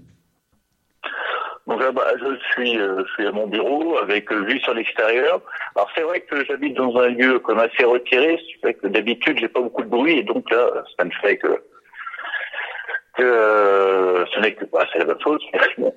Donc 1.67 1.81
là, 1.81 1.91
bah, 1.91 2.07
je 2.17 2.37
suis 2.51 2.79
euh, 2.79 3.03
je 3.05 3.13
suis 3.13 3.27
à 3.27 3.31
mon 3.31 3.45
bureau 3.45 3.97
avec 3.97 4.31
euh, 4.31 4.43
vue 4.45 4.59
sur 4.61 4.73
l'extérieur. 4.73 5.41
Alors 5.75 5.89
c'est 5.93 6.01
vrai 6.01 6.21
que 6.21 6.45
j'habite 6.45 6.75
dans 6.75 6.95
un 6.97 7.09
lieu 7.09 7.39
comme 7.39 7.59
assez 7.59 7.83
retiré, 7.83 8.37
ce 8.37 8.53
qui 8.53 8.61
fait 8.61 8.73
que 8.75 8.87
d'habitude 8.87 9.37
j'ai 9.37 9.49
pas 9.49 9.59
beaucoup 9.59 9.83
de 9.83 9.89
bruit 9.89 10.19
et 10.19 10.23
donc 10.23 10.49
là 10.49 10.69
ça 10.97 11.03
ne 11.03 11.11
fait 11.21 11.37
que 11.37 11.61
que 13.17 13.23
euh, 13.23 14.25
ce 14.27 14.39
n'est 14.39 14.53
que 14.53 14.63
bah, 14.65 14.87
c'est 14.93 14.99
la 14.99 15.05
même 15.05 15.21
chose. 15.21 15.43
Bon. 15.77 15.93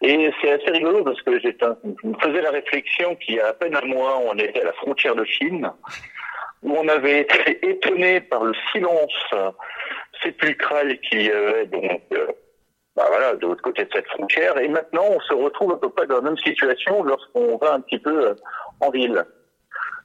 Et 0.00 0.32
c'est 0.40 0.50
assez 0.50 0.70
rigolo 0.70 1.04
parce 1.04 1.20
que 1.22 1.38
je 1.38 1.48
me 1.48 2.14
faisais 2.18 2.42
la 2.42 2.50
réflexion 2.50 3.14
qu'il 3.16 3.36
y 3.36 3.40
a 3.40 3.48
à 3.48 3.52
peine 3.52 3.76
un 3.76 3.86
mois, 3.86 4.18
on 4.18 4.36
était 4.36 4.62
à 4.62 4.64
la 4.64 4.72
frontière 4.72 5.14
de 5.14 5.24
Chine, 5.24 5.70
où 6.62 6.76
on 6.76 6.88
avait 6.88 7.20
été 7.20 7.68
étonné 7.68 8.20
par 8.20 8.42
le 8.42 8.52
silence 8.72 9.34
sépulcral 10.22 10.98
qu'il 11.00 11.22
y 11.22 11.30
avait 11.30 11.66
donc 11.66 12.02
euh, 12.12 12.26
bah 12.96 13.04
voilà, 13.08 13.34
de 13.34 13.46
l'autre 13.46 13.62
côté 13.62 13.84
de 13.84 13.90
cette 13.92 14.06
frontière. 14.08 14.58
Et 14.58 14.68
maintenant, 14.68 15.04
on 15.10 15.20
se 15.20 15.32
retrouve 15.32 15.72
à 15.72 15.78
peu 15.78 15.88
près 15.88 16.06
dans 16.06 16.16
la 16.16 16.22
même 16.22 16.38
situation 16.38 17.02
lorsqu'on 17.02 17.56
va 17.56 17.74
un 17.74 17.80
petit 17.80 17.98
peu 17.98 18.28
euh, 18.28 18.34
en 18.80 18.90
ville. 18.90 19.24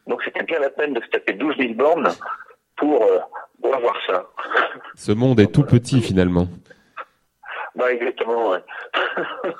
Donc 0.07 0.21
c'était 0.23 0.43
bien 0.43 0.59
la 0.59 0.69
peine 0.69 0.93
de 0.93 1.01
se 1.01 1.07
taper 1.07 1.33
12 1.33 1.57
000 1.57 1.73
bornes 1.73 2.09
pour, 2.77 3.03
euh, 3.03 3.19
pour 3.61 3.75
avoir 3.75 3.95
ça. 4.07 4.25
Ce 4.95 5.11
monde 5.11 5.39
est 5.39 5.51
tout 5.51 5.63
petit 5.63 6.01
finalement. 6.01 6.47
Bah 7.75 7.91
exactement, 7.91 8.51
ouais. 8.51 8.63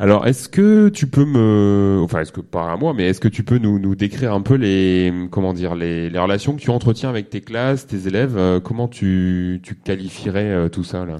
Alors, 0.00 0.26
est-ce 0.26 0.48
que 0.48 0.88
tu 0.88 1.06
peux 1.08 1.24
me, 1.24 2.00
enfin, 2.02 2.20
est-ce 2.20 2.32
que 2.32 2.40
pas 2.40 2.72
à 2.72 2.76
moi, 2.76 2.94
mais 2.94 3.08
est-ce 3.08 3.20
que 3.20 3.28
tu 3.28 3.44
peux 3.44 3.58
nous, 3.58 3.78
nous 3.78 3.94
décrire 3.94 4.32
un 4.32 4.40
peu 4.40 4.54
les, 4.54 5.12
comment 5.30 5.52
dire, 5.52 5.74
les, 5.74 6.10
les 6.10 6.18
relations 6.18 6.56
que 6.56 6.60
tu 6.60 6.70
entretiens 6.70 7.10
avec 7.10 7.30
tes 7.30 7.40
classes, 7.40 7.86
tes 7.86 8.06
élèves 8.08 8.36
euh, 8.36 8.60
Comment 8.60 8.88
tu, 8.88 9.60
tu 9.62 9.76
qualifierais 9.76 10.50
euh, 10.50 10.68
tout 10.68 10.84
ça 10.84 11.04
là? 11.04 11.18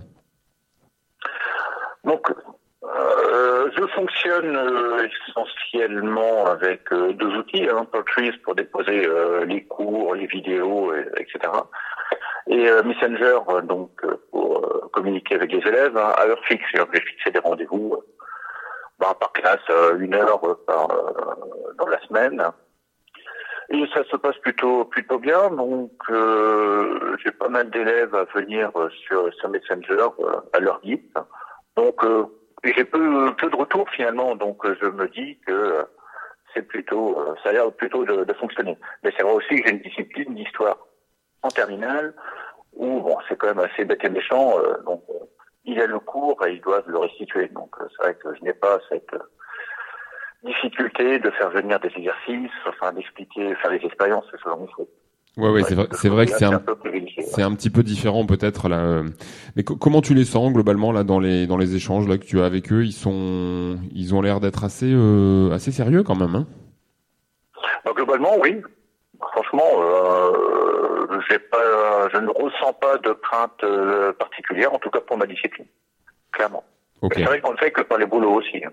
Donc, 2.07 2.31
euh, 2.85 3.71
je 3.77 3.85
fonctionne 3.89 4.57
euh, 4.57 5.09
essentiellement 5.29 6.47
avec 6.47 6.91
euh, 6.93 7.13
deux 7.15 7.35
outils, 7.37 7.69
hein, 7.69 7.87
pour 8.45 8.55
déposer 8.55 9.07
euh, 9.07 9.45
les 9.45 9.65
cours, 9.65 10.15
les 10.15 10.27
vidéos, 10.27 10.95
et- 10.95 11.09
etc. 11.19 11.39
Et 12.49 12.71
Messenger, 12.85 13.39
donc 13.65 13.91
pour 14.31 14.89
communiquer 14.93 15.35
avec 15.35 15.51
les 15.51 15.67
élèves 15.69 15.97
hein, 15.99 16.13
à 16.17 16.27
heure 16.27 16.45
fixe. 16.45 16.65
J'ai 16.73 17.01
fixé 17.01 17.33
des 17.33 17.41
rendez-vous 17.41 17.97
bah, 19.01 19.17
par 19.19 19.33
classe, 19.33 19.69
une 19.99 20.15
heure 20.15 20.41
par, 20.65 20.87
dans 21.77 21.89
la 21.89 22.01
semaine. 22.07 22.41
Et 23.71 23.85
ça 23.93 24.05
se 24.05 24.15
passe 24.17 24.37
plutôt 24.39 24.85
plutôt 24.85 25.19
bien. 25.19 25.51
Donc 25.51 25.91
j'ai 27.25 27.33
pas 27.33 27.49
mal 27.49 27.69
d'élèves 27.71 28.15
à 28.15 28.25
venir 28.39 28.71
sur, 29.09 29.35
sur 29.35 29.49
Messenger 29.49 30.07
à 30.53 30.61
leur 30.61 30.81
guide. 30.83 31.03
Donc 31.77 32.03
euh, 32.05 32.25
j'ai 32.65 32.85
peu 32.85 33.35
peu 33.37 33.51
de 33.51 33.57
retours 33.57 33.89
finalement. 33.91 34.35
Donc 34.37 34.65
euh, 34.65 34.77
je 34.81 34.87
me 34.87 35.09
dis 35.09 35.39
que 35.47 35.53
euh, 35.53 35.83
c'est 36.55 36.63
plutôt 36.63 37.19
euh, 37.21 37.35
ça 37.43 37.51
a 37.51 37.53
l'air 37.53 37.73
plutôt 37.73 38.05
de, 38.05 38.25
de 38.25 38.33
fonctionner. 38.35 38.77
Mais 39.03 39.13
c'est 39.17 39.23
vrai 39.23 39.33
aussi 39.35 39.61
que 39.61 39.69
j'ai 39.69 39.75
une 39.75 39.83
discipline 39.83 40.35
d'histoire 40.35 40.79
en 41.43 41.49
terminale 41.49 42.15
où 42.73 43.01
bon 43.01 43.17
c'est 43.29 43.37
quand 43.37 43.49
même 43.49 43.61
assez 43.61 43.85
bête 43.85 44.05
et 44.05 44.09
méchant. 44.09 44.59
euh, 44.59 44.83
donc 44.85 45.03
il 45.65 45.81
a 45.81 45.87
le 45.87 45.99
cours 45.99 46.45
et 46.47 46.53
ils 46.55 46.61
doivent 46.61 46.89
le 46.89 46.99
restituer. 46.99 47.49
Donc 47.49 47.75
c'est 47.79 48.03
vrai 48.03 48.15
que 48.15 48.35
je 48.35 48.43
n'ai 48.43 48.55
pas 48.55 48.79
cette 48.89 49.15
difficulté 50.45 51.19
de 51.19 51.31
faire 51.31 51.51
venir 51.51 51.81
des 51.81 51.89
exercices, 51.97 52.53
enfin 52.67 52.93
d'expliquer, 52.93 53.55
faire 53.57 53.71
des 53.71 53.85
expériences, 53.85 54.25
ce 54.31 54.37
genre 54.49 54.59
de 54.59 54.69
choses. 54.77 54.87
Ouais, 55.37 55.51
ouais, 55.51 55.63
c'est 55.65 55.75
vrai, 55.75 55.87
c'est 55.93 56.09
vrai 56.09 56.25
que 56.27 56.33
c'est 56.33 56.47
un, 56.47 56.63
c'est 57.27 57.43
un 57.43 57.55
petit 57.55 57.69
peu 57.69 57.83
différent 57.83 58.25
peut-être 58.25 58.69
là. 58.69 58.79
euh. 58.81 59.05
Mais 59.55 59.65
co- 59.65 59.77
comment 59.77 60.01
tu 60.01 60.15
les 60.15 60.25
sens 60.25 60.51
globalement 60.53 60.93
là 60.93 61.05
dans 61.05 61.19
les 61.21 61.47
dans 61.47 61.59
les 61.59 61.75
échanges 61.77 62.09
là 62.09 62.17
que 62.17 62.25
tu 62.25 62.41
as 62.41 62.47
avec 62.47 62.73
eux? 62.73 62.85
Ils 62.85 62.93
sont, 62.93 63.79
ils 63.95 64.15
ont 64.15 64.23
l'air 64.23 64.41
d'être 64.41 64.65
assez 64.65 64.91
euh, 64.91 65.51
assez 65.53 65.73
sérieux 65.73 66.03
quand 66.03 66.15
même. 66.15 66.35
Hein? 66.35 66.47
Bah, 67.85 67.93
globalement, 67.95 68.39
oui. 68.41 68.63
Franchement, 69.33 69.63
euh, 69.81 71.21
j'ai 71.29 71.39
pas, 71.39 72.09
je 72.13 72.19
ne 72.19 72.29
ressens 72.29 72.73
pas 72.75 72.97
de 72.99 73.13
crainte 73.13 73.63
euh, 73.65 74.13
particulière, 74.15 74.73
en 74.75 74.79
tout 74.79 74.91
cas 74.91 75.01
pour 75.01 75.17
ma 75.19 75.27
discipline, 75.27 75.67
clairement. 76.33 76.65
ok. 77.03 77.13
C'est 77.17 77.25
vrai 77.25 77.41
qu'on 77.41 77.53
ne 77.53 77.57
fait 77.59 77.71
que 77.71 77.83
par 77.83 77.99
les 77.99 78.07
boulots 78.07 78.35
aussi. 78.35 78.63
hein. 78.65 78.71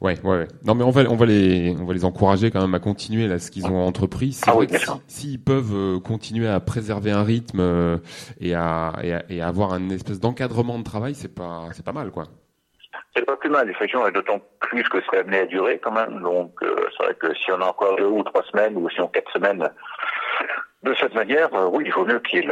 Ouais, 0.00 0.18
ouais, 0.24 0.38
ouais. 0.38 0.48
Non, 0.64 0.74
mais 0.74 0.82
on 0.82 0.90
va, 0.90 1.02
on 1.10 1.16
va 1.16 1.26
les, 1.26 1.76
on 1.78 1.84
va 1.84 1.92
les 1.92 2.06
encourager 2.06 2.50
quand 2.50 2.62
même 2.62 2.74
à 2.74 2.78
continuer 2.78 3.28
là 3.28 3.38
ce 3.38 3.50
qu'ils 3.50 3.66
ont 3.66 3.86
entrepris. 3.86 4.40
Ah 4.46 4.56
oui, 4.56 4.66
bien 4.66 4.78
sûr. 4.78 4.98
s'ils 5.06 5.42
peuvent 5.42 5.74
euh, 5.74 6.00
continuer 6.00 6.48
à 6.48 6.58
préserver 6.58 7.10
un 7.10 7.22
rythme 7.22 7.60
euh, 7.60 7.98
et 8.40 8.54
à, 8.54 8.94
et 9.02 9.12
à, 9.12 9.22
et 9.28 9.42
à 9.42 9.48
avoir 9.48 9.74
un 9.74 9.90
espèce 9.90 10.18
d'encadrement 10.18 10.78
de 10.78 10.84
travail, 10.84 11.14
c'est 11.14 11.34
pas, 11.34 11.66
c'est 11.72 11.84
pas 11.84 11.92
mal, 11.92 12.10
quoi. 12.12 12.24
C'est 13.14 13.26
pas 13.26 13.36
plus 13.36 13.50
mal, 13.50 13.68
effectivement, 13.68 14.06
et 14.06 14.12
d'autant 14.12 14.40
plus 14.60 14.84
que 14.88 14.98
c'est 15.10 15.18
amené 15.18 15.40
à 15.40 15.46
durer 15.46 15.78
quand 15.82 15.92
même. 15.92 16.22
Donc, 16.22 16.54
euh, 16.62 16.76
c'est 16.96 17.04
vrai 17.04 17.14
que 17.14 17.34
si 17.34 17.52
on 17.52 17.60
a 17.60 17.66
encore 17.66 17.96
deux 17.96 18.06
ou 18.06 18.22
trois 18.22 18.44
semaines, 18.44 18.76
ou 18.76 18.88
si 18.88 19.00
on 19.00 19.06
a 19.06 19.08
quatre 19.08 19.32
semaines 19.32 19.68
de 20.82 20.94
cette 20.94 21.14
manière, 21.14 21.52
euh, 21.54 21.68
oui, 21.70 21.84
il 21.86 21.92
vaut 21.92 22.06
mieux 22.06 22.20
qu'il 22.20 22.50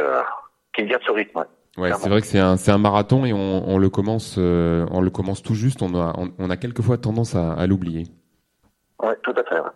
qu'il 0.73 0.87
garde 0.87 1.01
ce 1.03 1.11
rythme. 1.11 1.45
Ouais. 1.77 1.91
C'est 1.99 2.09
vrai 2.09 2.21
que 2.21 2.27
c'est 2.27 2.39
un, 2.39 2.57
c'est 2.57 2.71
un 2.71 2.77
marathon 2.77 3.25
et 3.25 3.33
on, 3.33 3.69
on 3.69 3.77
le 3.77 3.89
commence, 3.89 4.35
euh, 4.37 4.85
on 4.91 5.01
le 5.01 5.09
commence 5.09 5.41
tout 5.41 5.55
juste. 5.55 5.81
On 5.81 5.93
a, 5.95 6.13
on, 6.17 6.31
on 6.37 6.49
a 6.49 6.57
quelquefois 6.57 6.97
tendance 6.97 7.35
à, 7.35 7.53
à 7.53 7.67
l'oublier. 7.67 8.07
Ouais, 9.01 9.15
tout 9.23 9.31
à 9.31 9.43
fait. 9.43 9.59
ouais. 9.59 9.69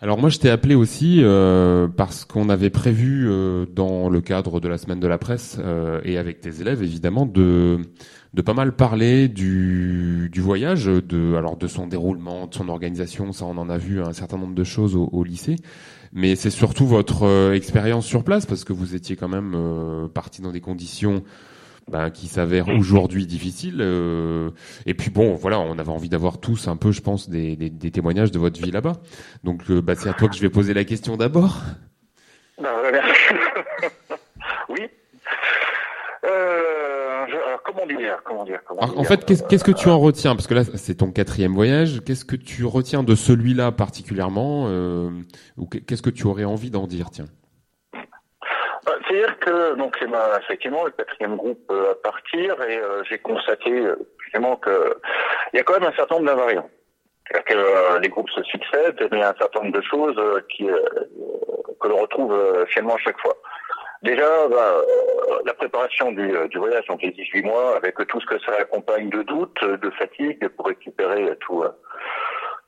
Alors 0.00 0.18
moi 0.18 0.30
je 0.30 0.38
t'ai 0.38 0.50
appelé 0.50 0.74
aussi 0.74 1.20
euh, 1.22 1.86
parce 1.86 2.24
qu'on 2.24 2.48
avait 2.48 2.70
prévu 2.70 3.28
euh, 3.30 3.66
dans 3.66 4.08
le 4.08 4.20
cadre 4.20 4.58
de 4.58 4.66
la 4.66 4.76
semaine 4.76 4.98
de 4.98 5.06
la 5.06 5.16
presse 5.16 5.58
euh, 5.60 6.00
et 6.02 6.18
avec 6.18 6.40
tes 6.40 6.60
élèves 6.60 6.82
évidemment 6.82 7.24
de 7.24 7.78
de 8.34 8.42
pas 8.42 8.54
mal 8.54 8.72
parler 8.72 9.28
du 9.28 10.28
du 10.32 10.40
voyage 10.40 10.86
de 10.86 11.34
alors 11.36 11.56
de 11.56 11.66
son 11.66 11.86
déroulement 11.86 12.46
de 12.46 12.54
son 12.54 12.68
organisation 12.68 13.32
ça 13.32 13.44
on 13.44 13.58
en 13.58 13.68
a 13.68 13.78
vu 13.78 14.02
un 14.02 14.12
certain 14.12 14.38
nombre 14.38 14.54
de 14.54 14.64
choses 14.64 14.96
au, 14.96 15.08
au 15.12 15.22
lycée 15.24 15.56
mais 16.12 16.36
c'est 16.36 16.50
surtout 16.50 16.86
votre 16.86 17.24
euh, 17.24 17.54
expérience 17.54 18.06
sur 18.06 18.24
place 18.24 18.46
parce 18.46 18.64
que 18.64 18.72
vous 18.72 18.94
étiez 18.94 19.16
quand 19.16 19.28
même 19.28 19.52
euh, 19.54 20.08
parti 20.08 20.42
dans 20.42 20.52
des 20.52 20.60
conditions 20.60 21.22
ben, 21.90 22.10
qui 22.10 22.28
s'avèrent 22.28 22.68
aujourd'hui 22.68 23.26
difficiles. 23.26 23.80
euh, 23.80 24.50
et 24.86 24.94
puis 24.94 25.10
bon, 25.10 25.34
voilà, 25.34 25.58
on 25.58 25.78
avait 25.78 25.90
envie 25.90 26.08
d'avoir 26.08 26.38
tous 26.38 26.68
un 26.68 26.76
peu, 26.76 26.92
je 26.92 27.00
pense, 27.00 27.28
des, 27.28 27.56
des, 27.56 27.70
des 27.70 27.90
témoignages 27.90 28.30
de 28.30 28.38
votre 28.38 28.60
vie 28.62 28.70
là-bas. 28.70 28.94
Donc 29.42 29.62
euh, 29.70 29.80
bah, 29.82 29.94
c'est 29.96 30.08
à 30.08 30.12
toi 30.12 30.28
que 30.28 30.36
je 30.36 30.40
vais 30.42 30.50
poser 30.50 30.74
la 30.74 30.84
question 30.84 31.16
d'abord. 31.16 31.58
Ben, 32.62 32.70
voilà. 32.80 33.02
oui. 34.68 34.80
Euh, 36.24 36.81
comment 37.74 37.86
dire 37.86 38.18
Comment 38.24 38.44
dire 38.44 38.60
comment 38.66 38.80
Alors, 38.82 38.98
en 38.98 39.04
fait, 39.04 39.24
qu'est-ce 39.24 39.64
que 39.64 39.70
tu 39.72 39.88
en 39.88 39.98
retiens? 39.98 40.34
Parce 40.34 40.46
que 40.46 40.54
là, 40.54 40.62
c'est 40.64 40.96
ton 40.96 41.10
quatrième 41.10 41.52
voyage. 41.54 42.00
Qu'est-ce 42.04 42.24
que 42.24 42.36
tu 42.36 42.64
retiens 42.64 43.02
de 43.02 43.14
celui-là 43.14 43.72
particulièrement 43.72 44.66
euh, 44.68 45.10
Ou 45.56 45.66
qu'est- 45.66 45.80
qu'est-ce 45.80 46.02
que 46.02 46.10
tu 46.10 46.26
aurais 46.26 46.44
envie 46.44 46.70
d'en 46.70 46.86
dire 46.86 47.10
Tiens? 47.10 47.26
Bah, 47.94 48.92
C'est-à-dire 49.08 49.38
que 49.38 49.76
donc 49.76 49.96
c'est 50.00 50.08
ma 50.08 50.38
effectivement 50.40 50.84
le 50.84 50.90
quatrième 50.90 51.36
groupe 51.36 51.60
euh, 51.70 51.92
à 51.92 51.94
partir 51.94 52.60
et 52.68 52.76
euh, 52.78 53.02
j'ai 53.08 53.18
constaté 53.18 53.70
euh, 53.70 53.96
justement 54.24 54.56
que 54.56 54.96
il 55.52 55.56
y 55.58 55.60
a 55.60 55.62
quand 55.62 55.74
même 55.78 55.88
un 55.88 55.94
certain 55.94 56.16
nombre 56.16 56.26
d'invariants. 56.26 56.68
C'est-à-dire 57.28 57.44
que 57.44 57.54
euh, 57.54 57.98
les 58.00 58.08
groupes 58.08 58.30
se 58.30 58.42
succèdent, 58.42 59.08
mais 59.12 59.18
il 59.18 59.20
y 59.20 59.22
a 59.22 59.30
un 59.30 59.34
certain 59.38 59.60
nombre 59.62 59.72
de 59.78 59.82
choses 59.82 60.16
euh, 60.18 60.40
qui 60.50 60.68
euh, 60.68 60.80
que 61.80 61.88
l'on 61.88 61.98
retrouve 61.98 62.32
euh, 62.32 62.66
finalement 62.66 62.94
à 62.96 62.98
chaque 62.98 63.20
fois. 63.20 63.36
Déjà, 64.02 64.48
bah, 64.48 64.56
euh, 64.78 65.38
la 65.46 65.54
préparation 65.54 66.10
du, 66.12 66.36
euh, 66.36 66.48
du 66.48 66.58
voyage, 66.58 66.84
donc 66.86 67.02
les 67.02 67.12
18 67.12 67.42
mois, 67.44 67.76
avec 67.76 67.94
tout 68.08 68.20
ce 68.20 68.26
que 68.26 68.38
ça 68.40 68.52
accompagne 68.58 69.08
de 69.10 69.22
doutes, 69.22 69.62
de 69.64 69.90
fatigue 69.90 70.48
pour 70.48 70.66
récupérer 70.66 71.36
tout 71.40 71.62
euh, 71.62 71.70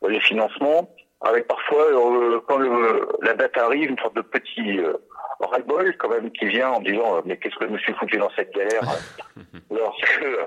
les 0.08 0.20
financements, 0.20 0.88
avec 1.22 1.46
parfois, 1.48 1.82
euh, 1.86 2.40
quand 2.46 2.58
le- 2.58 3.08
la 3.22 3.34
date 3.34 3.56
arrive, 3.58 3.90
une 3.90 3.98
sorte 3.98 4.14
de 4.14 4.20
petit 4.22 4.78
euh, 4.78 4.92
ras-le-bol 5.40 5.96
quand 5.98 6.08
même 6.08 6.30
qui 6.30 6.46
vient 6.46 6.70
en 6.70 6.80
disant 6.80 7.16
euh, 7.16 7.20
mais 7.24 7.36
qu'est-ce 7.38 7.56
que 7.56 7.66
je 7.66 7.70
me 7.72 7.78
suis 7.78 7.92
foutu 7.94 8.16
dans 8.18 8.30
cette 8.36 8.52
galère 8.54 8.82
lorsque 9.70 10.22
euh, 10.22 10.46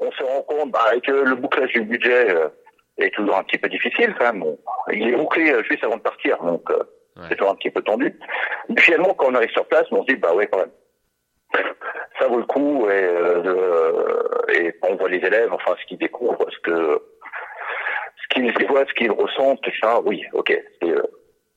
on 0.00 0.10
se 0.12 0.22
rend 0.22 0.42
compte 0.42 0.70
bah, 0.72 0.86
euh, 1.08 1.24
le 1.24 1.34
bouclage 1.34 1.72
du 1.72 1.82
budget 1.82 2.34
euh, 2.34 2.48
est 2.98 3.14
toujours 3.14 3.36
un 3.36 3.42
petit 3.42 3.58
peu 3.58 3.68
difficile 3.68 4.14
quand 4.18 4.24
même. 4.32 4.40
Bon, 4.40 4.58
il 4.92 5.08
est 5.08 5.16
bouclé 5.16 5.52
juste 5.68 5.84
avant 5.84 5.96
de 5.96 6.02
partir, 6.02 6.38
donc 6.42 6.68
euh, 6.70 6.82
Ouais. 7.16 7.22
c'est 7.28 7.36
toujours 7.36 7.52
un 7.52 7.56
petit 7.56 7.70
peu 7.70 7.82
tendu. 7.82 8.18
Mais 8.68 8.80
finalement, 8.80 9.14
quand 9.14 9.26
on 9.30 9.34
arrive 9.34 9.50
sur 9.50 9.66
place, 9.66 9.86
on 9.90 10.02
se 10.02 10.06
dit 10.08 10.16
bah 10.16 10.34
ouais 10.34 10.48
quand 10.48 10.58
même. 10.58 10.70
Ça 12.18 12.26
vaut 12.28 12.38
le 12.38 12.44
coup 12.46 12.86
et, 12.88 12.92
euh, 12.92 14.22
et 14.52 14.74
on 14.82 14.96
voit 14.96 15.08
les 15.08 15.18
élèves, 15.18 15.52
enfin 15.52 15.74
ce 15.80 15.86
qu'ils 15.86 15.98
découvrent, 15.98 16.46
ce 16.50 16.58
que 16.60 17.02
ce 18.22 18.34
qu'ils 18.34 18.66
voient, 18.66 18.84
ce 18.88 18.94
qu'ils 18.94 19.10
ressentent, 19.12 19.60
ça, 19.80 20.00
oui, 20.00 20.22
ok. 20.32 20.60
c'est, 20.82 20.90
euh, 20.90 21.02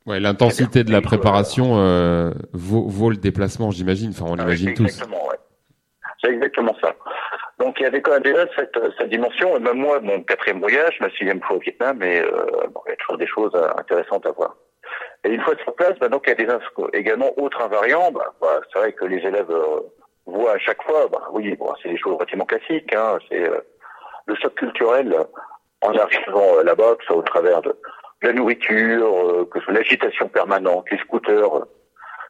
Ouais, 0.06 0.20
l'intensité 0.22 0.84
de 0.86 0.91
la 0.91 1.02
préparation 1.02 1.78
euh, 1.80 2.32
vaut, 2.54 2.88
vaut 2.88 3.10
le 3.10 3.17
déplacement, 3.17 3.72
j'imagine. 3.72 4.12
Enfin, 4.12 4.26
on 4.30 4.34
Ah, 4.36 4.43
l'imagine 4.43 4.70
c'est 4.70 4.74
tous. 4.76 4.84
Exactement, 4.84 5.28
ouais. 5.28 5.36
C'est 6.24 6.32
exactement 6.32 6.76
ça. 6.82 6.96
Donc 7.60 7.76
il 7.80 7.84
y 7.84 7.86
avait 7.88 8.02
quand 8.02 8.12
même 8.12 8.24
déjà 8.24 8.46
cette, 8.56 8.78
cette 8.98 9.10
dimension. 9.10 9.58
Et 9.58 9.60
même 9.60 9.78
moi, 9.78 10.00
mon 10.00 10.22
quatrième 10.24 10.60
voyage, 10.60 10.96
ma 11.02 11.10
sixième 11.10 11.41
fois 11.41 11.58
au 11.58 11.60
Vietnam, 11.60 11.98
mais 12.00 12.22
euh, 12.22 12.30
bon, 12.74 12.82
il 12.86 12.91
y 12.91 12.93
a 12.93 12.96
toujours 12.98 13.17
des 13.17 13.28
choses 13.28 13.52
intéressantes 13.78 14.26
à 14.26 14.32
voir. 14.32 14.56
Et 15.28 15.34
une 15.34 15.42
fois 15.42 15.56
sur 15.58 15.76
place, 15.76 15.94
il 15.98 16.04
y 16.04 16.32
a 16.32 16.36
des 16.36 16.48
également 16.94 17.38
autres 17.38 17.62
invariants. 17.62 18.12
Bah, 18.12 18.34
bah, 18.40 18.62
c'est 18.72 18.80
vrai 18.80 18.94
que 18.94 19.04
les 19.04 19.18
élèves 19.18 19.52
euh, 19.52 19.82
voient 20.26 20.54
à 20.54 20.58
chaque 20.58 20.82
fois. 20.84 21.08
Bah, 21.12 21.28
oui, 21.34 21.58
c'est 21.84 21.90
des 21.90 21.98
choses 21.98 22.13
relativement 22.13 22.46
classiques. 22.46 22.96
Hein, 22.96 23.20
c'est 23.28 23.44
euh, 23.44 23.60
le 24.26 24.36
choc 24.36 24.56
culturel 24.56 25.13
en 25.82 25.94
arrivant 25.94 26.63
là-bas, 26.63 26.96
que 26.96 27.13
au 27.13 27.22
travers 27.24 27.62
de, 27.62 27.76
la 28.22 28.32
nourriture, 28.32 29.48
que 29.52 29.60
ce 29.60 29.72
l'agitation 29.72 30.30
permanente, 30.30 30.90
les 30.92 30.98
scooters 31.00 31.66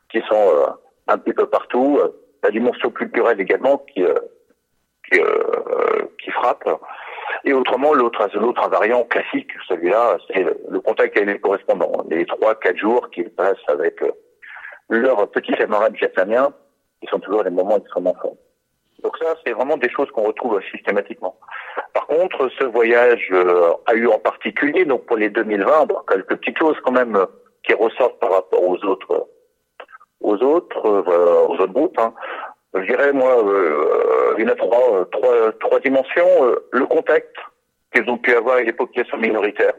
qui 0.09 0.21
sont 0.27 0.75
un 1.07 1.17
petit 1.19 1.33
peu 1.33 1.45
partout, 1.45 1.99
la 2.43 2.49
dimension 2.49 2.89
culturelle 2.89 3.39
également 3.39 3.77
qui 3.93 4.03
frappe. 6.31 6.67
Et 7.47 7.53
autrement, 7.53 7.93
l'autre, 7.93 8.27
l'autre 8.33 8.61
invariant 8.61 9.05
classique, 9.05 9.51
celui-là, 9.69 10.17
c'est 10.27 10.43
le 10.43 10.81
contact 10.81 11.15
avec 11.15 11.29
les 11.29 11.39
correspondants. 11.39 12.03
Les 12.09 12.25
trois, 12.25 12.55
quatre 12.55 12.75
jours 12.75 13.09
qu'ils 13.09 13.29
passent 13.29 13.55
avec 13.69 14.03
euh, 14.03 14.11
leurs 14.89 15.31
petits 15.31 15.53
camarades 15.53 15.95
vietnamiens, 15.95 16.49
qui 16.99 17.07
sont 17.07 17.19
toujours 17.19 17.43
les 17.43 17.49
moments 17.49 17.77
extrêmement 17.77 18.15
forts. 18.21 18.35
Donc 19.01 19.17
ça, 19.17 19.33
c'est 19.45 19.53
vraiment 19.53 19.77
des 19.77 19.89
choses 19.89 20.11
qu'on 20.11 20.23
retrouve 20.23 20.59
systématiquement. 20.75 21.39
Par 21.93 22.05
contre, 22.07 22.49
ce 22.59 22.65
voyage 22.65 23.29
euh, 23.31 23.71
a 23.85 23.93
eu 23.93 24.07
en 24.07 24.19
particulier, 24.19 24.83
donc 24.83 25.05
pour 25.05 25.15
les 25.15 25.29
2020, 25.29 25.87
quelques 26.09 26.35
petites 26.35 26.57
choses 26.57 26.75
quand 26.83 26.91
même 26.91 27.15
euh, 27.15 27.27
qui 27.63 27.73
ressortent 27.75 28.19
par 28.19 28.33
rapport 28.33 28.67
aux 28.67 28.83
autres, 28.83 29.29
aux 30.19 30.35
autres, 30.43 30.85
aux 30.85 31.53
autres 31.53 31.67
groupes. 31.67 31.97
Hein 31.97 32.13
je 32.73 32.85
dirais 32.85 33.13
moi, 33.13 33.43
euh, 33.43 34.16
il 34.37 34.47
y 34.47 34.51
a 34.51 34.55
trois, 34.55 35.05
trois, 35.11 35.51
trois 35.59 35.79
dimensions. 35.79 36.45
Euh, 36.45 36.67
le 36.71 36.85
contact 36.85 37.35
qu'ils 37.93 38.09
ont 38.09 38.17
pu 38.17 38.33
avoir 38.33 38.55
avec 38.55 38.67
les 38.67 38.73
populations 38.73 39.17
minoritaires, 39.17 39.73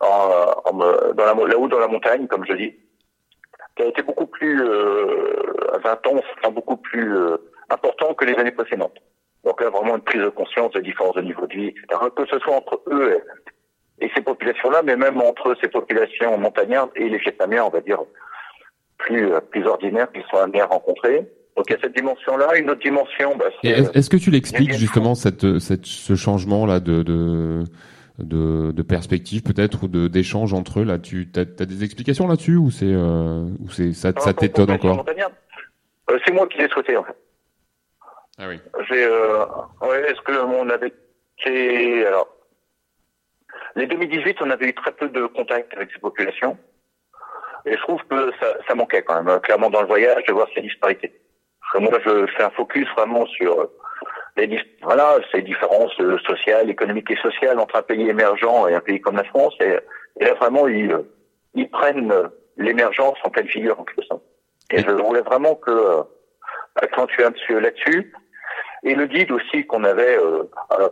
en, 0.00 0.52
en, 0.64 0.72
dans 0.72 1.24
la, 1.24 1.34
là-haut 1.34 1.68
dans 1.68 1.78
la 1.78 1.88
montagne, 1.88 2.26
comme 2.26 2.44
je 2.46 2.54
dis, 2.54 2.74
qui 3.76 3.82
a 3.82 3.86
été 3.86 4.02
beaucoup 4.02 4.26
plus 4.26 4.60
euh, 4.62 5.34
intense, 5.84 6.24
enfin, 6.38 6.52
beaucoup 6.52 6.76
plus 6.76 7.16
euh, 7.16 7.36
important 7.68 8.14
que 8.14 8.24
les 8.24 8.38
années 8.38 8.52
précédentes. 8.52 8.98
Donc 9.44 9.60
là, 9.62 9.70
vraiment 9.70 9.96
une 9.96 10.02
prise 10.02 10.22
de 10.22 10.28
conscience 10.28 10.72
des 10.72 10.82
différences 10.82 11.14
de 11.14 11.22
niveau 11.22 11.46
de 11.46 11.54
vie. 11.54 11.74
Que 11.74 12.26
ce 12.26 12.38
soit 12.40 12.54
entre 12.54 12.82
eux 12.88 13.22
et, 14.00 14.10
ces 14.14 14.22
populations-là, 14.22 14.82
mais 14.82 14.96
même 14.96 15.20
entre 15.20 15.54
ces 15.60 15.68
populations 15.68 16.36
montagnardes 16.38 16.90
et 16.94 17.08
les 17.08 17.18
Vietnamiens, 17.18 17.64
on 17.64 17.70
va 17.70 17.80
dire, 17.80 18.00
plus, 18.98 19.30
plus 19.50 19.66
ordinaires 19.66 20.10
qu'ils 20.12 20.24
sont 20.30 20.38
amenés 20.38 20.60
à 20.60 20.66
rencontrer. 20.66 21.26
Donc 21.56 21.66
il 21.68 21.72
y 21.72 21.76
a 21.76 21.80
cette 21.80 21.96
dimension-là, 21.96 22.56
une 22.56 22.70
autre 22.70 22.80
dimension. 22.80 23.36
Bah, 23.36 23.46
Est-ce 23.62 24.08
que 24.08 24.16
tu 24.16 24.30
l'expliques 24.30 24.72
justement 24.72 25.14
cette, 25.14 25.58
cette, 25.58 25.86
ce 25.86 26.14
changement-là 26.14 26.80
de, 26.80 27.02
de, 27.02 27.64
de, 28.18 28.72
de 28.72 28.82
perspective 28.82 29.42
peut-être 29.42 29.84
ou 29.84 29.88
de 29.88 30.08
d'échange 30.08 30.52
entre 30.54 30.80
eux 30.80 30.84
là 30.84 30.98
Tu 30.98 31.28
as, 31.36 31.40
as, 31.40 31.66
des 31.66 31.84
explications 31.84 32.28
là-dessus 32.28 32.56
ou 32.56 32.70
c'est 32.70 32.86
euh, 32.86 33.44
ou 33.60 33.70
c'est 33.70 33.92
ça, 33.92 34.12
ça 34.18 34.32
t'étonne 34.32 34.70
encore 34.70 35.04
euh, 35.08 36.18
C'est 36.24 36.32
moi 36.32 36.46
qui 36.48 36.58
l'ai 36.58 36.68
souhaité 36.68 36.96
en 36.96 37.04
fait. 37.04 37.16
Ah 38.38 38.48
oui. 38.48 38.58
J'ai 38.88 39.04
euh, 39.04 39.44
ouais, 39.82 40.10
est-ce 40.10 40.20
que 40.22 40.32
on 40.32 40.68
avait 40.68 40.92
alors 42.06 42.28
les 43.76 43.86
2018 43.86 44.38
on 44.42 44.50
avait 44.50 44.68
eu 44.68 44.74
très 44.74 44.92
peu 44.92 45.08
de 45.08 45.26
contact 45.26 45.74
avec 45.74 45.90
ces 45.92 45.98
populations 45.98 46.56
et 47.66 47.72
je 47.76 47.82
trouve 47.82 48.00
que 48.08 48.30
ça, 48.40 48.46
ça 48.66 48.74
manquait 48.74 49.02
quand 49.02 49.22
même 49.22 49.40
clairement 49.40 49.70
dans 49.70 49.80
le 49.80 49.86
voyage 49.86 50.22
de 50.26 50.32
voir 50.32 50.48
ces 50.54 50.60
disparités 50.60 51.12
moi, 51.78 51.98
je 52.04 52.26
fais 52.36 52.42
un 52.42 52.50
focus 52.50 52.88
vraiment 52.96 53.26
sur 53.26 53.60
euh, 53.60 53.72
les, 54.36 54.60
voilà, 54.82 55.18
ces 55.32 55.42
différences 55.42 55.98
euh, 56.00 56.18
sociales, 56.18 56.70
économiques 56.70 57.10
et 57.10 57.16
sociales 57.16 57.58
entre 57.58 57.76
un 57.76 57.82
pays 57.82 58.08
émergent 58.08 58.68
et 58.68 58.74
un 58.74 58.80
pays 58.80 59.00
comme 59.00 59.16
la 59.16 59.24
France. 59.24 59.54
Et, 59.60 59.78
là, 60.24 60.34
vraiment, 60.34 60.66
ils, 60.66 60.92
euh, 60.92 61.02
ils 61.54 61.68
prennent 61.68 62.12
l'émergence 62.56 63.18
en 63.24 63.30
pleine 63.30 63.48
figure, 63.48 63.78
en 63.78 63.84
quelque 63.84 64.06
sorte. 64.06 64.22
Et 64.70 64.78
je 64.78 64.90
voulais 64.90 65.22
vraiment 65.22 65.54
que 65.56 66.02
accentuer 66.76 67.24
un 67.24 67.32
petit 67.32 67.52
là-dessus. 67.52 68.12
Et 68.82 68.94
le 68.94 69.06
guide 69.06 69.30
aussi 69.32 69.66
qu'on 69.66 69.84
avait 69.84 70.16
euh, 70.16 70.44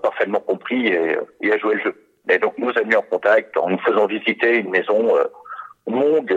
parfaitement 0.02 0.40
compris 0.40 0.88
et, 0.88 1.16
et, 1.40 1.52
a 1.52 1.58
joué 1.58 1.76
le 1.76 1.80
jeu. 1.82 2.04
Et 2.28 2.38
donc 2.38 2.58
nous 2.58 2.70
a 2.70 2.82
mis 2.82 2.96
en 2.96 3.02
contact 3.02 3.56
en 3.56 3.70
nous 3.70 3.78
faisant 3.78 4.06
visiter 4.06 4.56
une 4.56 4.70
maison 4.70 5.16
euh, 5.16 5.24
longue, 5.86 6.36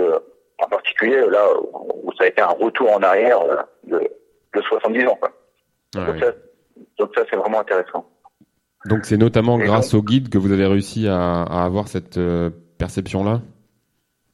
en 0.60 0.67
particulier 0.67 1.19
là 1.27 1.45
où 1.60 2.13
ça 2.17 2.25
a 2.25 2.27
été 2.27 2.41
un 2.41 2.47
retour 2.47 2.93
en 2.93 3.01
arrière 3.01 3.39
de, 3.84 4.10
de 4.55 4.61
70 4.61 5.07
ans. 5.07 5.17
Quoi. 5.19 5.31
Donc 6.97 7.15
ça, 7.15 7.23
c'est 7.29 7.35
vraiment 7.35 7.59
intéressant. 7.59 8.09
Donc 8.85 9.05
c'est 9.05 9.17
notamment 9.17 9.59
Et 9.59 9.63
grâce 9.63 9.91
donc, 9.91 10.03
au 10.03 10.05
guide 10.05 10.29
que 10.29 10.37
vous 10.37 10.51
avez 10.51 10.65
réussi 10.65 11.07
à, 11.07 11.43
à 11.43 11.63
avoir 11.65 11.87
cette 11.87 12.17
euh, 12.17 12.49
perception-là? 12.79 13.41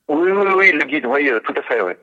Oui, 0.08 0.32
oui, 0.32 0.48
oui, 0.56 0.72
le 0.72 0.86
guide, 0.86 1.06
oui, 1.06 1.30
euh, 1.30 1.40
tout 1.42 1.54
à 1.58 1.62
fait, 1.64 1.82
oui. 1.82 1.94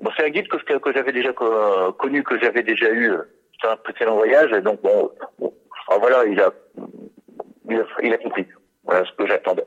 Bon, 0.00 0.10
c'est 0.16 0.24
un 0.24 0.30
guide 0.30 0.48
que, 0.48 0.56
que 0.56 0.92
j'avais 0.92 1.12
déjà 1.12 1.30
euh, 1.40 1.92
connu, 1.92 2.22
que 2.24 2.38
j'avais 2.40 2.62
déjà 2.62 2.90
eu 2.90 3.12
sur 3.60 3.70
un 3.70 3.76
précédent 3.76 4.16
voyage, 4.16 4.52
et 4.52 4.60
donc 4.60 4.80
bon, 4.82 5.10
bon 5.38 5.52
voilà, 6.00 6.24
il 6.26 6.40
a, 6.40 6.52
il 7.68 7.76
a, 7.76 7.84
il 8.02 8.12
a 8.12 8.18
compris 8.18 8.46
voilà 8.84 9.04
ce 9.04 9.12
que 9.12 9.26
j'attendais. 9.26 9.64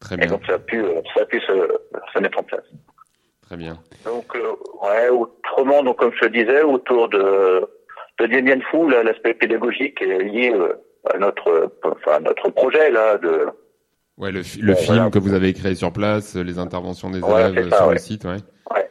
Très 0.00 0.16
bien. 0.16 0.26
Et 0.26 0.28
donc 0.28 0.44
ça 0.46 0.54
a 0.54 0.58
pu, 0.58 0.84
ça 1.14 1.22
a 1.22 1.26
pu 1.26 1.40
se, 1.40 1.78
se 2.12 2.18
mettre 2.18 2.38
en 2.38 2.42
place. 2.42 2.64
Très 3.54 3.62
bien. 3.62 3.78
Donc, 4.04 4.34
euh, 4.34 4.52
ouais, 4.82 5.08
autrement, 5.10 5.84
donc, 5.84 5.98
comme 5.98 6.12
je 6.12 6.26
te 6.26 6.32
disais, 6.32 6.62
autour 6.62 7.08
de, 7.08 7.64
de 8.18 8.26
Dien 8.26 8.42
Bien 8.42 8.58
Phu, 8.68 8.90
l'aspect 8.90 9.34
pédagogique 9.34 10.02
est 10.02 10.18
lié 10.24 10.52
euh, 10.52 10.74
à 11.12 11.18
notre, 11.18 11.70
enfin, 11.84 12.18
notre 12.18 12.50
projet, 12.50 12.90
là, 12.90 13.16
de. 13.18 13.46
Ouais, 14.18 14.32
le, 14.32 14.38
le 14.38 14.74
film 14.74 14.96
voilà. 14.96 15.10
que 15.10 15.20
vous 15.20 15.34
avez 15.34 15.52
créé 15.52 15.76
sur 15.76 15.92
place, 15.92 16.34
les 16.34 16.58
interventions 16.58 17.10
des 17.10 17.20
ouais, 17.20 17.50
élèves 17.50 17.70
ça, 17.70 17.76
sur 17.76 17.90
le 17.92 17.98
site, 17.98 18.24
ouais. 18.24 18.38
ouais. 18.74 18.90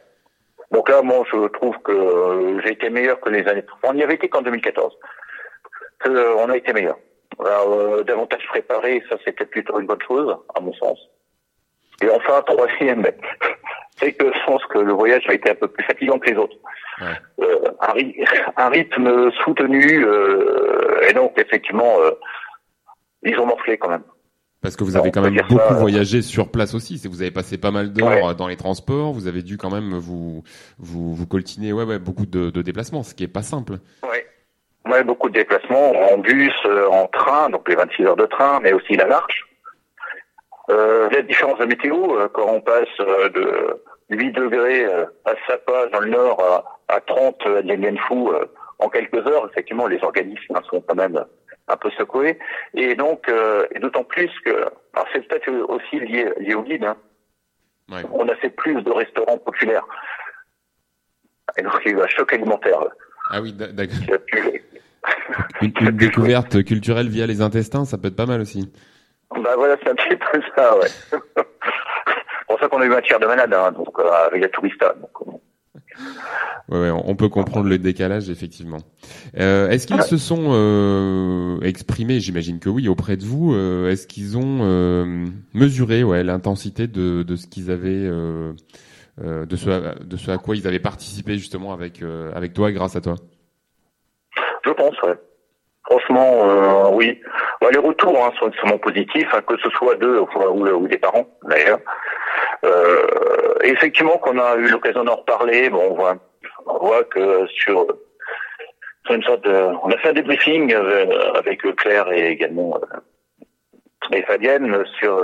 Donc 0.70 0.88
là, 0.88 1.02
moi, 1.02 1.24
je 1.30 1.46
trouve 1.48 1.76
que 1.84 1.92
euh, 1.92 2.62
j'ai 2.64 2.72
été 2.72 2.88
meilleur 2.88 3.20
que 3.20 3.28
les 3.28 3.46
années. 3.46 3.64
On 3.82 3.92
n'y 3.92 4.02
avait 4.02 4.14
été 4.14 4.30
qu'en 4.30 4.40
2014. 4.40 4.94
Que, 5.98 6.08
euh, 6.08 6.36
on 6.36 6.48
a 6.48 6.56
été 6.56 6.72
meilleur. 6.72 6.96
Alors, 7.38 7.70
euh, 7.70 8.02
davantage 8.02 8.46
préparé, 8.48 9.02
ça 9.10 9.16
c'était 9.26 9.44
plutôt 9.44 9.78
une 9.78 9.86
bonne 9.86 10.02
chose, 10.06 10.34
à 10.54 10.60
mon 10.60 10.72
sens. 10.72 10.98
Et 12.02 12.08
enfin, 12.08 12.42
troisième, 12.46 13.02
c'est 13.96 14.12
que 14.12 14.26
je 14.26 14.46
pense 14.46 14.64
que 14.66 14.78
le 14.78 14.92
voyage 14.92 15.24
a 15.28 15.34
été 15.34 15.50
un 15.50 15.54
peu 15.54 15.68
plus 15.68 15.84
fatigant 15.84 16.18
que 16.18 16.30
les 16.30 16.36
autres. 16.36 16.56
Ouais. 17.00 17.06
Euh, 17.40 17.70
un, 17.80 17.94
un, 18.64 18.68
rythme 18.68 19.30
soutenu, 19.44 20.04
euh, 20.04 21.08
et 21.08 21.12
donc 21.12 21.32
effectivement, 21.38 22.00
euh, 22.00 22.10
ils 23.22 23.38
ont 23.38 23.46
morflé 23.46 23.78
quand 23.78 23.88
même. 23.88 24.04
Parce 24.60 24.76
que 24.76 24.84
vous 24.84 24.96
avez 24.96 25.10
quand 25.10 25.20
même 25.20 25.36
beaucoup 25.36 25.58
ça, 25.58 25.74
voyagé 25.74 26.22
sur 26.22 26.50
place 26.50 26.74
aussi. 26.74 26.98
Vous 27.06 27.20
avez 27.20 27.30
passé 27.30 27.58
pas 27.58 27.70
mal 27.70 27.92
d'heures 27.92 28.24
ouais. 28.24 28.34
dans 28.34 28.48
les 28.48 28.56
transports. 28.56 29.12
Vous 29.12 29.26
avez 29.26 29.42
dû 29.42 29.58
quand 29.58 29.70
même 29.70 29.92
vous 29.98 30.42
vous, 30.78 31.14
vous 31.14 31.26
coltiner 31.26 31.74
ouais, 31.74 31.84
ouais, 31.84 31.98
beaucoup 31.98 32.24
de, 32.24 32.48
de 32.48 32.62
déplacements, 32.62 33.02
ce 33.02 33.14
qui 33.14 33.24
est 33.24 33.28
pas 33.28 33.42
simple. 33.42 33.74
Ouais. 34.02 34.26
Ouais, 34.90 35.04
beaucoup 35.04 35.28
de 35.28 35.34
déplacements 35.34 35.92
en 36.12 36.18
bus, 36.18 36.54
en 36.90 37.06
train, 37.08 37.50
donc 37.50 37.68
les 37.68 37.74
26 37.74 38.04
heures 38.04 38.16
de 38.16 38.26
train, 38.26 38.60
mais 38.60 38.72
aussi 38.72 38.96
la 38.96 39.06
marche. 39.06 39.46
Euh, 40.70 41.10
la 41.10 41.22
différence 41.22 41.58
de 41.58 41.66
météo, 41.66 42.18
euh, 42.18 42.28
quand 42.32 42.48
on 42.48 42.60
passe 42.60 42.88
euh, 43.00 43.28
de 43.28 44.16
8 44.16 44.32
degrés 44.32 44.84
euh, 44.84 45.04
à 45.26 45.32
Sapa 45.46 45.88
dans 45.92 46.00
le 46.00 46.10
nord 46.10 46.40
à, 46.88 46.94
à 46.94 47.00
30 47.00 47.46
à 47.46 47.62
Dien 47.62 47.96
Phu 48.08 48.28
en 48.78 48.88
quelques 48.88 49.26
heures, 49.26 49.48
effectivement, 49.50 49.86
les 49.86 50.02
organismes 50.02 50.58
sont 50.70 50.80
quand 50.80 50.94
même 50.94 51.22
un 51.68 51.76
peu 51.76 51.90
secoués. 51.90 52.38
Et 52.74 52.94
donc, 52.94 53.30
et 53.74 53.78
d'autant 53.78 54.04
plus 54.04 54.30
que, 54.44 54.50
alors 54.94 55.06
c'est 55.12 55.26
peut-être 55.26 55.50
aussi 55.68 56.00
lié, 56.00 56.28
lié 56.38 56.54
au 56.54 56.62
guide, 56.62 56.84
hein. 56.84 56.96
ouais. 57.90 58.02
on 58.12 58.28
a 58.28 58.34
fait 58.36 58.50
plus 58.50 58.82
de 58.82 58.90
restaurants 58.90 59.38
populaires. 59.38 59.86
Et 61.56 61.62
donc, 61.62 61.74
il 61.84 61.92
y 61.92 61.94
a 61.94 61.98
eu 61.98 62.02
un 62.02 62.08
choc 62.08 62.32
alimentaire. 62.32 62.80
Ah 63.30 63.40
oui, 63.40 63.52
d'accord. 63.52 63.96
une, 65.62 65.72
une 65.80 65.96
découverte 65.96 66.64
culturelle 66.64 67.08
via 67.08 67.26
les 67.26 67.40
intestins, 67.40 67.84
ça 67.84 67.96
peut 67.96 68.08
être 68.08 68.16
pas 68.16 68.26
mal 68.26 68.40
aussi. 68.40 68.70
Bah 69.42 69.54
voilà, 69.56 69.76
c'est 69.82 69.90
un 69.90 69.94
petit 69.94 70.16
peu 70.16 70.40
ça, 70.56 70.76
ouais. 70.78 70.88
c'est 71.10 71.18
pour 72.48 72.58
ça 72.60 72.68
qu'on 72.68 72.80
a 72.80 72.86
eu 72.86 72.94
un 72.94 73.00
tiers 73.00 73.20
de 73.20 73.26
malade, 73.26 73.52
hein, 73.52 73.72
donc 73.72 73.98
euh, 73.98 74.10
avec 74.26 74.42
la 74.42 74.48
tourista. 74.48 74.94
Donc, 74.94 75.10
euh, 75.26 75.32
Ouais, 76.68 76.78
ouais, 76.78 76.90
on 76.90 77.14
peut 77.14 77.28
comprendre 77.28 77.68
le 77.68 77.78
décalage 77.78 78.30
effectivement. 78.30 78.78
Euh, 79.38 79.68
est-ce 79.68 79.86
qu'ils 79.86 80.02
se 80.02 80.16
sont 80.16 80.46
euh, 80.48 81.60
exprimés, 81.60 82.20
j'imagine 82.20 82.58
que 82.58 82.68
oui, 82.68 82.88
auprès 82.88 83.16
de 83.16 83.24
vous 83.24 83.54
euh, 83.54 83.90
Est-ce 83.90 84.06
qu'ils 84.06 84.36
ont 84.38 84.60
euh, 84.62 85.26
mesuré 85.52 86.02
ouais, 86.04 86.24
l'intensité 86.24 86.86
de, 86.86 87.22
de 87.22 87.36
ce 87.36 87.46
qu'ils 87.46 87.70
avaient, 87.70 87.90
euh, 87.90 88.54
de, 89.20 89.56
ce 89.56 89.70
à, 89.70 89.94
de 89.94 90.16
ce 90.16 90.30
à 90.30 90.38
quoi 90.38 90.56
ils 90.56 90.66
avaient 90.66 90.80
participé 90.80 91.34
justement 91.34 91.72
avec 91.72 92.02
avec 92.34 92.54
toi, 92.54 92.72
grâce 92.72 92.96
à 92.96 93.00
toi? 93.00 93.16
Je 94.64 94.70
pense, 94.70 95.00
ouais. 95.02 95.18
Franchement, 95.84 96.48
euh, 96.48 96.90
oui. 96.92 97.20
Bah, 97.60 97.68
les 97.72 97.78
retours 97.78 98.24
hein, 98.24 98.32
sont 98.38 98.48
extrêmement 98.48 98.78
positifs, 98.78 99.28
hein, 99.32 99.42
que 99.46 99.56
ce 99.58 99.70
soit 99.70 99.94
d'eux 99.96 100.20
ou, 100.20 100.66
ou, 100.66 100.88
des 100.88 100.98
parents, 100.98 101.26
d'ailleurs. 101.44 101.80
Euh, 102.64 103.54
effectivement, 103.62 104.18
qu'on 104.18 104.38
a 104.38 104.56
eu 104.56 104.68
l'occasion 104.68 105.04
d'en 105.04 105.16
reparler, 105.16 105.70
bon, 105.70 105.90
on 105.90 105.94
voit, 105.94 106.16
on 106.66 106.78
voit 106.78 107.04
que 107.04 107.46
sur 107.46 107.86
une 109.10 109.22
sorte 109.22 109.44
de, 109.44 109.52
on 109.82 109.90
a 109.90 109.98
fait 109.98 110.08
un 110.08 110.14
débriefing 110.14 110.72
euh, 110.74 111.32
avec 111.34 111.62
Claire 111.76 112.10
et 112.10 112.28
également 112.28 112.80
et 114.12 114.22
Fabienne 114.22 114.84
sur, 114.98 115.16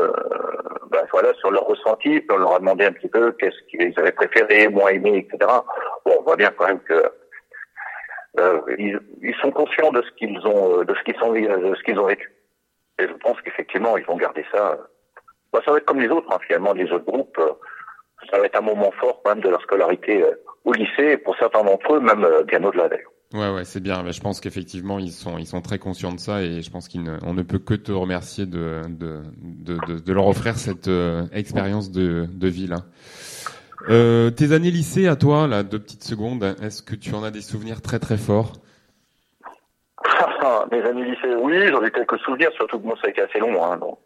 bah, 0.91 1.05
voilà, 1.13 1.33
sur 1.35 1.51
leur 1.51 1.65
ressenti. 1.65 2.23
on 2.31 2.37
leur 2.37 2.55
a 2.55 2.59
demandé 2.59 2.85
un 2.85 2.93
petit 2.93 3.09
peu 3.09 3.33
qu'est-ce 3.33 3.59
qu'ils 3.71 3.99
avaient 3.99 4.13
préféré, 4.13 4.69
moins 4.69 4.91
aimé, 4.91 5.19
etc. 5.19 5.51
Bon, 6.05 6.17
on 6.19 6.23
voit 6.23 6.37
bien 6.37 6.51
quand 6.57 6.67
même 6.67 6.81
que 6.81 7.05
euh, 8.39 8.61
ils, 8.79 8.99
ils, 9.23 9.35
sont 9.43 9.51
conscients 9.51 9.91
de 9.93 10.03
ce 10.03 10.11
qu'ils 10.17 10.39
ont, 10.47 10.85
de 10.85 10.95
ce 10.95 11.03
qu'ils 11.05 11.19
sont, 11.19 11.33
de 11.33 11.75
ce 11.75 11.83
qu'ils 11.83 11.99
ont 11.99 12.07
vécu. 12.07 12.33
Et 12.99 13.09
je 13.09 13.13
pense 13.15 13.41
qu'effectivement, 13.43 13.97
ils 13.97 14.05
vont 14.05 14.17
garder 14.17 14.45
ça. 14.53 14.79
Bah, 15.53 15.61
ça 15.65 15.73
va 15.73 15.79
être 15.79 15.87
comme 15.87 16.01
les 16.01 16.09
autres, 16.09 16.29
hein, 16.33 16.39
finalement, 16.47 16.73
les 16.73 16.91
autres 16.93 17.07
groupes. 17.07 17.41
ça 18.31 18.39
va 18.39 18.47
être 18.47 18.57
un 18.59 18.63
moment 18.63 18.93
fort 18.93 19.21
quand 19.25 19.35
même 19.35 19.45
de 19.45 19.49
leur 19.49 19.63
scolarité 19.63 20.25
au 20.65 20.73
lycée, 20.73 21.13
et 21.13 21.17
pour 21.17 21.37
certains 21.37 21.65
d'entre 21.65 21.95
eux, 21.95 22.01
même 22.01 22.27
bien 22.47 22.63
au-delà 22.63 22.89
d'ailleurs. 22.89 23.11
Ouais, 23.33 23.49
ouais, 23.49 23.65
c'est 23.65 23.81
bien. 23.81 24.03
Mais 24.03 24.13
je 24.13 24.21
pense 24.21 24.41
qu'effectivement, 24.41 24.99
ils 24.99 25.13
sont, 25.13 25.39
ils 25.39 25.47
sont 25.47 25.61
très 25.61 25.79
conscients 25.79 26.13
de 26.13 26.19
ça 26.19 26.43
et 26.43 26.63
je 26.63 26.71
pense 26.71 26.89
qu'on 26.89 26.99
ne, 26.99 27.33
ne 27.33 27.43
peut 27.43 27.61
que 27.61 27.75
te 27.75 27.93
remercier 27.93 28.45
de, 28.45 28.83
de, 28.89 29.23
de, 29.39 29.99
de, 30.01 30.13
leur 30.13 30.27
offrir 30.27 30.57
cette 30.59 30.89
euh, 30.89 31.27
expérience 31.33 31.93
de, 31.93 32.27
de 32.29 32.49
ville. 32.49 32.73
Hein. 32.73 32.85
Euh, 33.89 34.31
tes 34.31 34.53
années 34.53 34.71
lycée 34.71 35.09
à 35.09 35.17
toi, 35.17 35.47
là, 35.47 35.63
deux 35.63 35.79
petites 35.79 36.05
secondes, 36.05 36.57
est-ce 36.63 36.83
que 36.83 36.95
tu 36.95 37.15
en 37.15 37.23
as 37.23 37.31
des 37.31 37.41
souvenirs 37.41 37.81
très 37.81 37.99
très 37.99 38.19
forts? 38.19 38.53
Mes 40.71 40.83
années 40.83 41.05
lycée, 41.05 41.35
oui, 41.41 41.67
j'en 41.69 41.83
ai 41.83 41.91
quelques 41.91 42.19
souvenirs, 42.19 42.51
surtout 42.57 42.79
que 42.79 42.87
moi 42.87 42.97
ça 43.01 43.09
a 43.09 43.11
été 43.11 43.23
assez 43.23 43.39
long, 43.39 43.65
hein, 43.65 43.77
donc. 43.79 43.99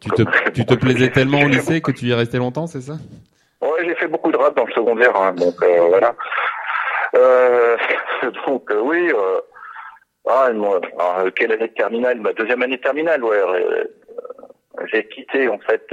Tu 0.00 0.10
te, 0.10 0.50
tu 0.50 0.66
te 0.66 0.74
plaisais 0.74 1.10
tellement 1.12 1.40
au 1.40 1.48
lycée 1.48 1.80
que 1.80 1.90
tu 1.90 2.06
y 2.06 2.10
es 2.10 2.14
resté 2.14 2.38
longtemps, 2.38 2.66
c'est 2.66 2.82
ça? 2.82 2.94
Ouais, 3.60 3.84
j'ai 3.84 3.94
fait 3.94 4.08
beaucoup 4.08 4.30
de 4.30 4.36
rap 4.36 4.54
dans 4.54 4.66
le 4.66 4.72
secondaire, 4.72 5.16
hein, 5.16 5.32
donc 5.32 5.54
euh, 5.62 5.80
voilà. 5.88 6.14
Euh, 7.14 7.76
donc 8.46 8.70
euh, 8.70 8.80
oui. 8.80 9.10
Euh, 9.12 9.40
ah, 10.28 10.52
moi, 10.52 10.80
quelle 11.36 11.52
année 11.52 11.68
de 11.68 11.74
terminale? 11.74 12.20
Ma 12.20 12.32
deuxième 12.32 12.62
année 12.62 12.76
de 12.76 12.82
terminale, 12.82 13.22
ouais. 13.22 13.36
Euh, 13.36 13.84
j'ai 14.92 15.06
quitté 15.08 15.48
en 15.48 15.58
fait. 15.58 15.86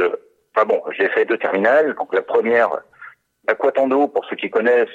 Enfin 0.55 0.65
bon, 0.65 0.81
j'ai 0.97 1.09
fait 1.09 1.25
deux 1.25 1.37
terminales. 1.37 1.95
Donc 1.95 2.13
la 2.13 2.21
première, 2.21 2.69
à 3.47 3.55
Quatando, 3.55 4.07
pour 4.07 4.25
ceux 4.25 4.35
qui 4.35 4.49
connaissent, 4.49 4.87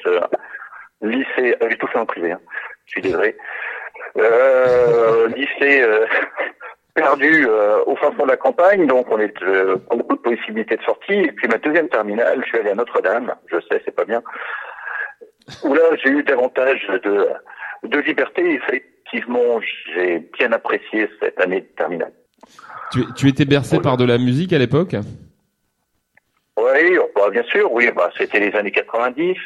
lycée. 1.03 1.57
J'ai 1.69 1.77
tout 1.77 1.87
fait 1.89 1.99
en 1.99 2.07
privé. 2.07 2.33
Hein, 2.33 2.41
je 2.87 2.93
suis 2.93 3.03
désolé. 3.03 3.37
lycée 5.37 5.85
perdu 6.95 7.47
au 7.87 7.95
fin 7.97 8.11
fond 8.13 8.25
de 8.25 8.31
la 8.31 8.37
campagne, 8.37 8.87
donc 8.87 9.07
on 9.11 9.21
est 9.21 9.41
euh, 9.43 9.77
beaucoup 9.91 10.17
de 10.17 10.21
possibilités 10.21 10.77
de 10.77 10.83
sortie. 10.83 11.13
Et 11.13 11.33
puis 11.33 11.47
ma 11.47 11.59
deuxième 11.59 11.89
terminale, 11.89 12.41
je 12.43 12.49
suis 12.49 12.59
allé 12.59 12.71
à 12.71 12.75
Notre-Dame. 12.75 13.35
Je 13.47 13.57
sais, 13.61 13.81
c'est 13.85 13.95
pas 13.95 14.05
bien 14.05 14.23
où 15.65 15.75
là 15.75 15.83
j'ai 16.03 16.11
eu 16.11 16.23
davantage 16.23 16.87
de, 17.05 17.29
de 17.85 17.99
liberté. 18.01 18.55
Effectivement, 18.55 19.61
j'ai 19.95 20.19
bien 20.39 20.53
apprécié 20.53 21.09
cette 21.21 21.41
année 21.41 21.63
de 21.63 21.67
terminale. 21.77 22.13
Tu, 22.93 23.01
tu 23.17 23.29
étais 23.29 23.45
bercé 23.45 23.81
par 23.81 23.97
de 23.97 24.05
la 24.05 24.19
musique 24.19 24.53
à 24.53 24.59
l'époque? 24.59 24.97
Oui, 26.59 26.99
bah, 27.15 27.31
bien 27.31 27.45
sûr, 27.45 27.73
oui, 27.73 27.91
bah, 27.95 28.11
c'était 28.19 28.41
les 28.41 28.55
années 28.57 28.73
90. 28.73 29.37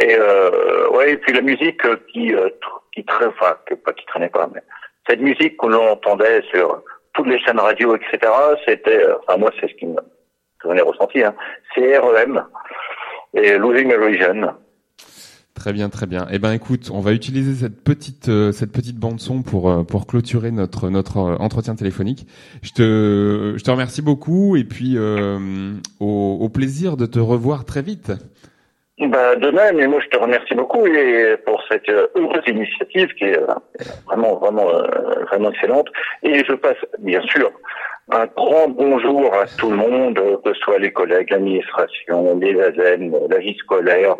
Et 0.00 0.16
euh, 0.18 0.88
ouais, 0.90 1.12
et 1.12 1.16
puis 1.18 1.32
la 1.32 1.42
musique 1.42 1.82
qui 2.12 2.34
euh, 2.34 2.48
qui 2.94 3.04
traînait, 3.04 3.32
enfin 3.38 3.56
pas 3.84 3.92
qui 3.92 4.06
traînait 4.06 4.30
pas, 4.30 4.48
mais 4.52 4.62
cette 5.06 5.20
musique 5.20 5.58
que 5.58 5.66
l'on 5.66 5.90
entendait 5.90 6.42
sur 6.50 6.82
toutes 7.12 7.26
les 7.26 7.38
chaînes 7.38 7.60
radio, 7.60 7.94
etc. 7.94 8.32
C'était, 8.66 9.04
euh, 9.04 9.16
enfin 9.18 9.36
moi 9.36 9.50
c'est 9.60 9.68
ce 9.68 9.74
qui 9.74 9.86
me 9.86 10.00
j'en 10.64 10.74
ai 10.74 10.80
ressenti, 10.80 11.22
hein, 11.22 11.34
c'est 11.74 11.98
REM 11.98 12.42
et 13.34 13.58
Losing 13.58 13.92
a 13.92 13.98
Region. 13.98 14.54
Très 15.62 15.72
bien, 15.72 15.90
très 15.90 16.06
bien. 16.06 16.26
Eh 16.32 16.40
ben, 16.40 16.50
écoute, 16.50 16.90
on 16.92 16.98
va 16.98 17.12
utiliser 17.12 17.54
cette 17.54 17.84
petite 17.84 18.28
euh, 18.28 18.50
cette 18.50 18.72
petite 18.72 18.96
bande 18.96 19.20
son 19.20 19.42
pour 19.42 19.70
euh, 19.70 19.84
pour 19.84 20.08
clôturer 20.08 20.50
notre 20.50 20.90
notre 20.90 21.18
euh, 21.18 21.36
entretien 21.38 21.76
téléphonique. 21.76 22.26
Je 22.64 22.72
te 22.72 23.54
je 23.56 23.62
te 23.62 23.70
remercie 23.70 24.02
beaucoup 24.02 24.56
et 24.56 24.64
puis 24.64 24.98
au, 24.98 26.38
au, 26.40 26.48
plaisir 26.48 26.96
de 26.96 27.06
te 27.06 27.20
revoir 27.20 27.64
très 27.64 27.80
vite. 27.80 28.10
Bah, 28.98 29.36
de 29.36 29.50
même, 29.52 29.78
et 29.78 29.86
moi 29.86 30.00
je 30.00 30.08
te 30.08 30.18
remercie 30.20 30.54
beaucoup 30.56 30.84
et 30.84 31.36
pour 31.46 31.62
cette 31.70 31.88
heureuse 31.88 32.42
initiative 32.48 33.14
qui 33.14 33.26
est 33.26 33.38
vraiment 34.06 34.40
vraiment 34.40 34.66
vraiment 35.30 35.52
excellente. 35.52 35.86
Et 36.24 36.42
je 36.44 36.54
passe 36.54 36.82
bien 36.98 37.22
sûr 37.22 37.52
un 38.10 38.26
grand 38.26 38.66
bonjour 38.66 39.32
à 39.32 39.46
tout 39.46 39.70
le 39.70 39.76
monde, 39.76 40.20
que 40.44 40.54
ce 40.54 40.60
soit 40.60 40.80
les 40.80 40.90
collègues, 40.90 41.30
l'administration, 41.30 42.36
les 42.40 42.60
AZEN, 42.60 43.14
la 43.30 43.38
vie 43.38 43.56
scolaire 43.58 44.16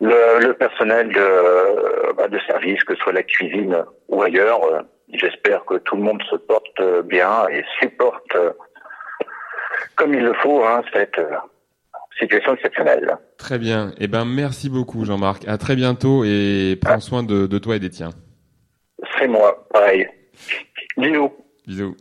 le, 0.00 0.46
le 0.46 0.54
personnel 0.54 1.08
de, 1.08 2.14
bah, 2.14 2.28
de 2.28 2.38
service, 2.46 2.82
que 2.84 2.94
ce 2.94 3.00
soit 3.02 3.12
la 3.12 3.22
cuisine 3.22 3.84
ou 4.08 4.22
ailleurs. 4.22 4.64
Euh, 4.64 4.82
j'espère 5.12 5.64
que 5.64 5.74
tout 5.78 5.96
le 5.96 6.02
monde 6.02 6.22
se 6.30 6.36
porte 6.36 6.80
bien 7.04 7.46
et 7.48 7.64
supporte 7.80 8.34
euh, 8.36 8.52
comme 9.96 10.14
il 10.14 10.22
le 10.22 10.34
faut 10.34 10.64
hein, 10.64 10.82
cette 10.92 11.18
euh, 11.18 11.36
situation 12.18 12.54
exceptionnelle. 12.54 13.16
Très 13.36 13.58
bien. 13.58 13.92
Eh 13.98 14.06
ben, 14.06 14.24
merci 14.24 14.68
beaucoup, 14.70 15.04
Jean-Marc. 15.04 15.46
À 15.48 15.58
très 15.58 15.76
bientôt 15.76 16.24
et 16.24 16.78
prends 16.80 17.00
soin 17.00 17.22
de, 17.22 17.46
de 17.46 17.58
toi 17.58 17.76
et 17.76 17.80
des 17.80 17.90
tiens. 17.90 18.10
C'est 19.18 19.28
moi, 19.28 19.66
pareil. 19.72 20.08
Bisous. 20.96 21.32
Bisous. 21.66 21.96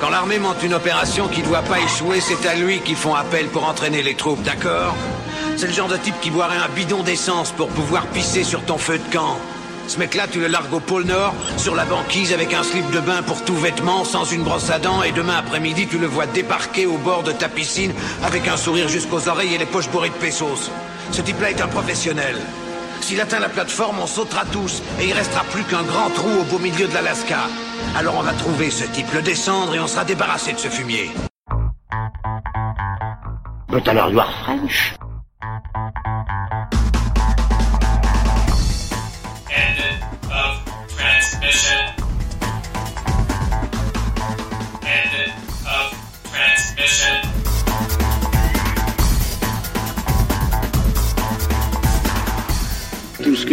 Quand 0.00 0.10
l'armée 0.10 0.38
monte 0.38 0.62
une 0.62 0.74
opération 0.74 1.28
qui 1.28 1.40
ne 1.42 1.46
doit 1.46 1.62
pas 1.62 1.78
échouer, 1.78 2.20
c'est 2.20 2.46
à 2.48 2.54
lui 2.54 2.80
qu'ils 2.80 2.96
font 2.96 3.14
appel 3.14 3.46
pour 3.46 3.64
entraîner 3.66 4.02
les 4.02 4.14
troupes, 4.14 4.42
d'accord? 4.42 4.94
C'est 5.56 5.66
le 5.66 5.72
genre 5.72 5.88
de 5.88 5.96
type 5.96 6.18
qui 6.20 6.30
boirait 6.30 6.56
un 6.56 6.68
bidon 6.74 7.02
d'essence 7.02 7.52
pour 7.52 7.68
pouvoir 7.68 8.06
pisser 8.08 8.44
sur 8.44 8.62
ton 8.62 8.78
feu 8.78 8.98
de 8.98 9.12
camp. 9.12 9.38
Ce 9.86 9.98
mec-là, 9.98 10.26
tu 10.30 10.40
le 10.40 10.46
largues 10.46 10.72
au 10.72 10.80
pôle 10.80 11.04
Nord, 11.04 11.34
sur 11.58 11.74
la 11.74 11.84
banquise 11.84 12.32
avec 12.32 12.54
un 12.54 12.62
slip 12.62 12.90
de 12.90 13.00
bain 13.00 13.22
pour 13.22 13.44
tout 13.44 13.54
vêtement, 13.54 14.04
sans 14.04 14.24
une 14.24 14.42
brosse 14.42 14.70
à 14.70 14.78
dents, 14.78 15.02
et 15.02 15.12
demain 15.12 15.36
après-midi, 15.36 15.86
tu 15.86 15.98
le 15.98 16.06
vois 16.06 16.26
débarquer 16.26 16.86
au 16.86 16.96
bord 16.96 17.22
de 17.22 17.32
ta 17.32 17.48
piscine 17.48 17.92
avec 18.24 18.48
un 18.48 18.56
sourire 18.56 18.88
jusqu'aux 18.88 19.28
oreilles 19.28 19.54
et 19.54 19.58
les 19.58 19.66
poches 19.66 19.90
bourrées 19.90 20.08
de 20.08 20.14
pesos. 20.14 20.70
Ce 21.10 21.20
type-là 21.20 21.50
est 21.50 21.60
un 21.60 21.68
professionnel. 21.68 22.36
S'il 23.02 23.20
atteint 23.20 23.40
la 23.40 23.50
plateforme, 23.50 23.98
on 24.02 24.06
sautera 24.06 24.44
tous, 24.50 24.82
et 24.98 25.08
il 25.08 25.12
restera 25.12 25.44
plus 25.44 25.64
qu'un 25.64 25.82
grand 25.82 26.08
trou 26.08 26.30
au 26.40 26.44
beau 26.44 26.58
milieu 26.58 26.86
de 26.86 26.94
l'Alaska. 26.94 27.40
Alors 27.94 28.16
on 28.18 28.22
va 28.22 28.32
trouver 28.32 28.70
ce 28.70 28.84
type, 28.84 29.12
le 29.12 29.20
descendre, 29.20 29.74
et 29.74 29.80
on 29.80 29.86
sera 29.86 30.04
débarrassé 30.04 30.54
de 30.54 30.58
ce 30.58 30.68
fumier. 30.68 31.10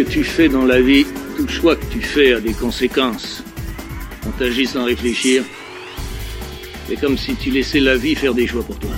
Que 0.04 0.10
tu 0.10 0.24
fais 0.24 0.48
dans 0.48 0.64
la 0.64 0.80
vie, 0.80 1.06
tout 1.36 1.48
choix 1.48 1.76
que 1.76 1.84
tu 1.86 2.00
fais 2.00 2.34
a 2.34 2.40
des 2.40 2.54
conséquences. 2.54 3.42
On 4.26 4.30
t'agit 4.30 4.66
sans 4.66 4.84
réfléchir. 4.84 5.44
C'est 6.88 6.96
comme 7.00 7.16
si 7.16 7.34
tu 7.36 7.50
laissais 7.50 7.80
la 7.80 7.96
vie 7.96 8.14
faire 8.14 8.34
des 8.34 8.46
choix 8.46 8.62
pour 8.62 8.78
toi. 8.78 8.90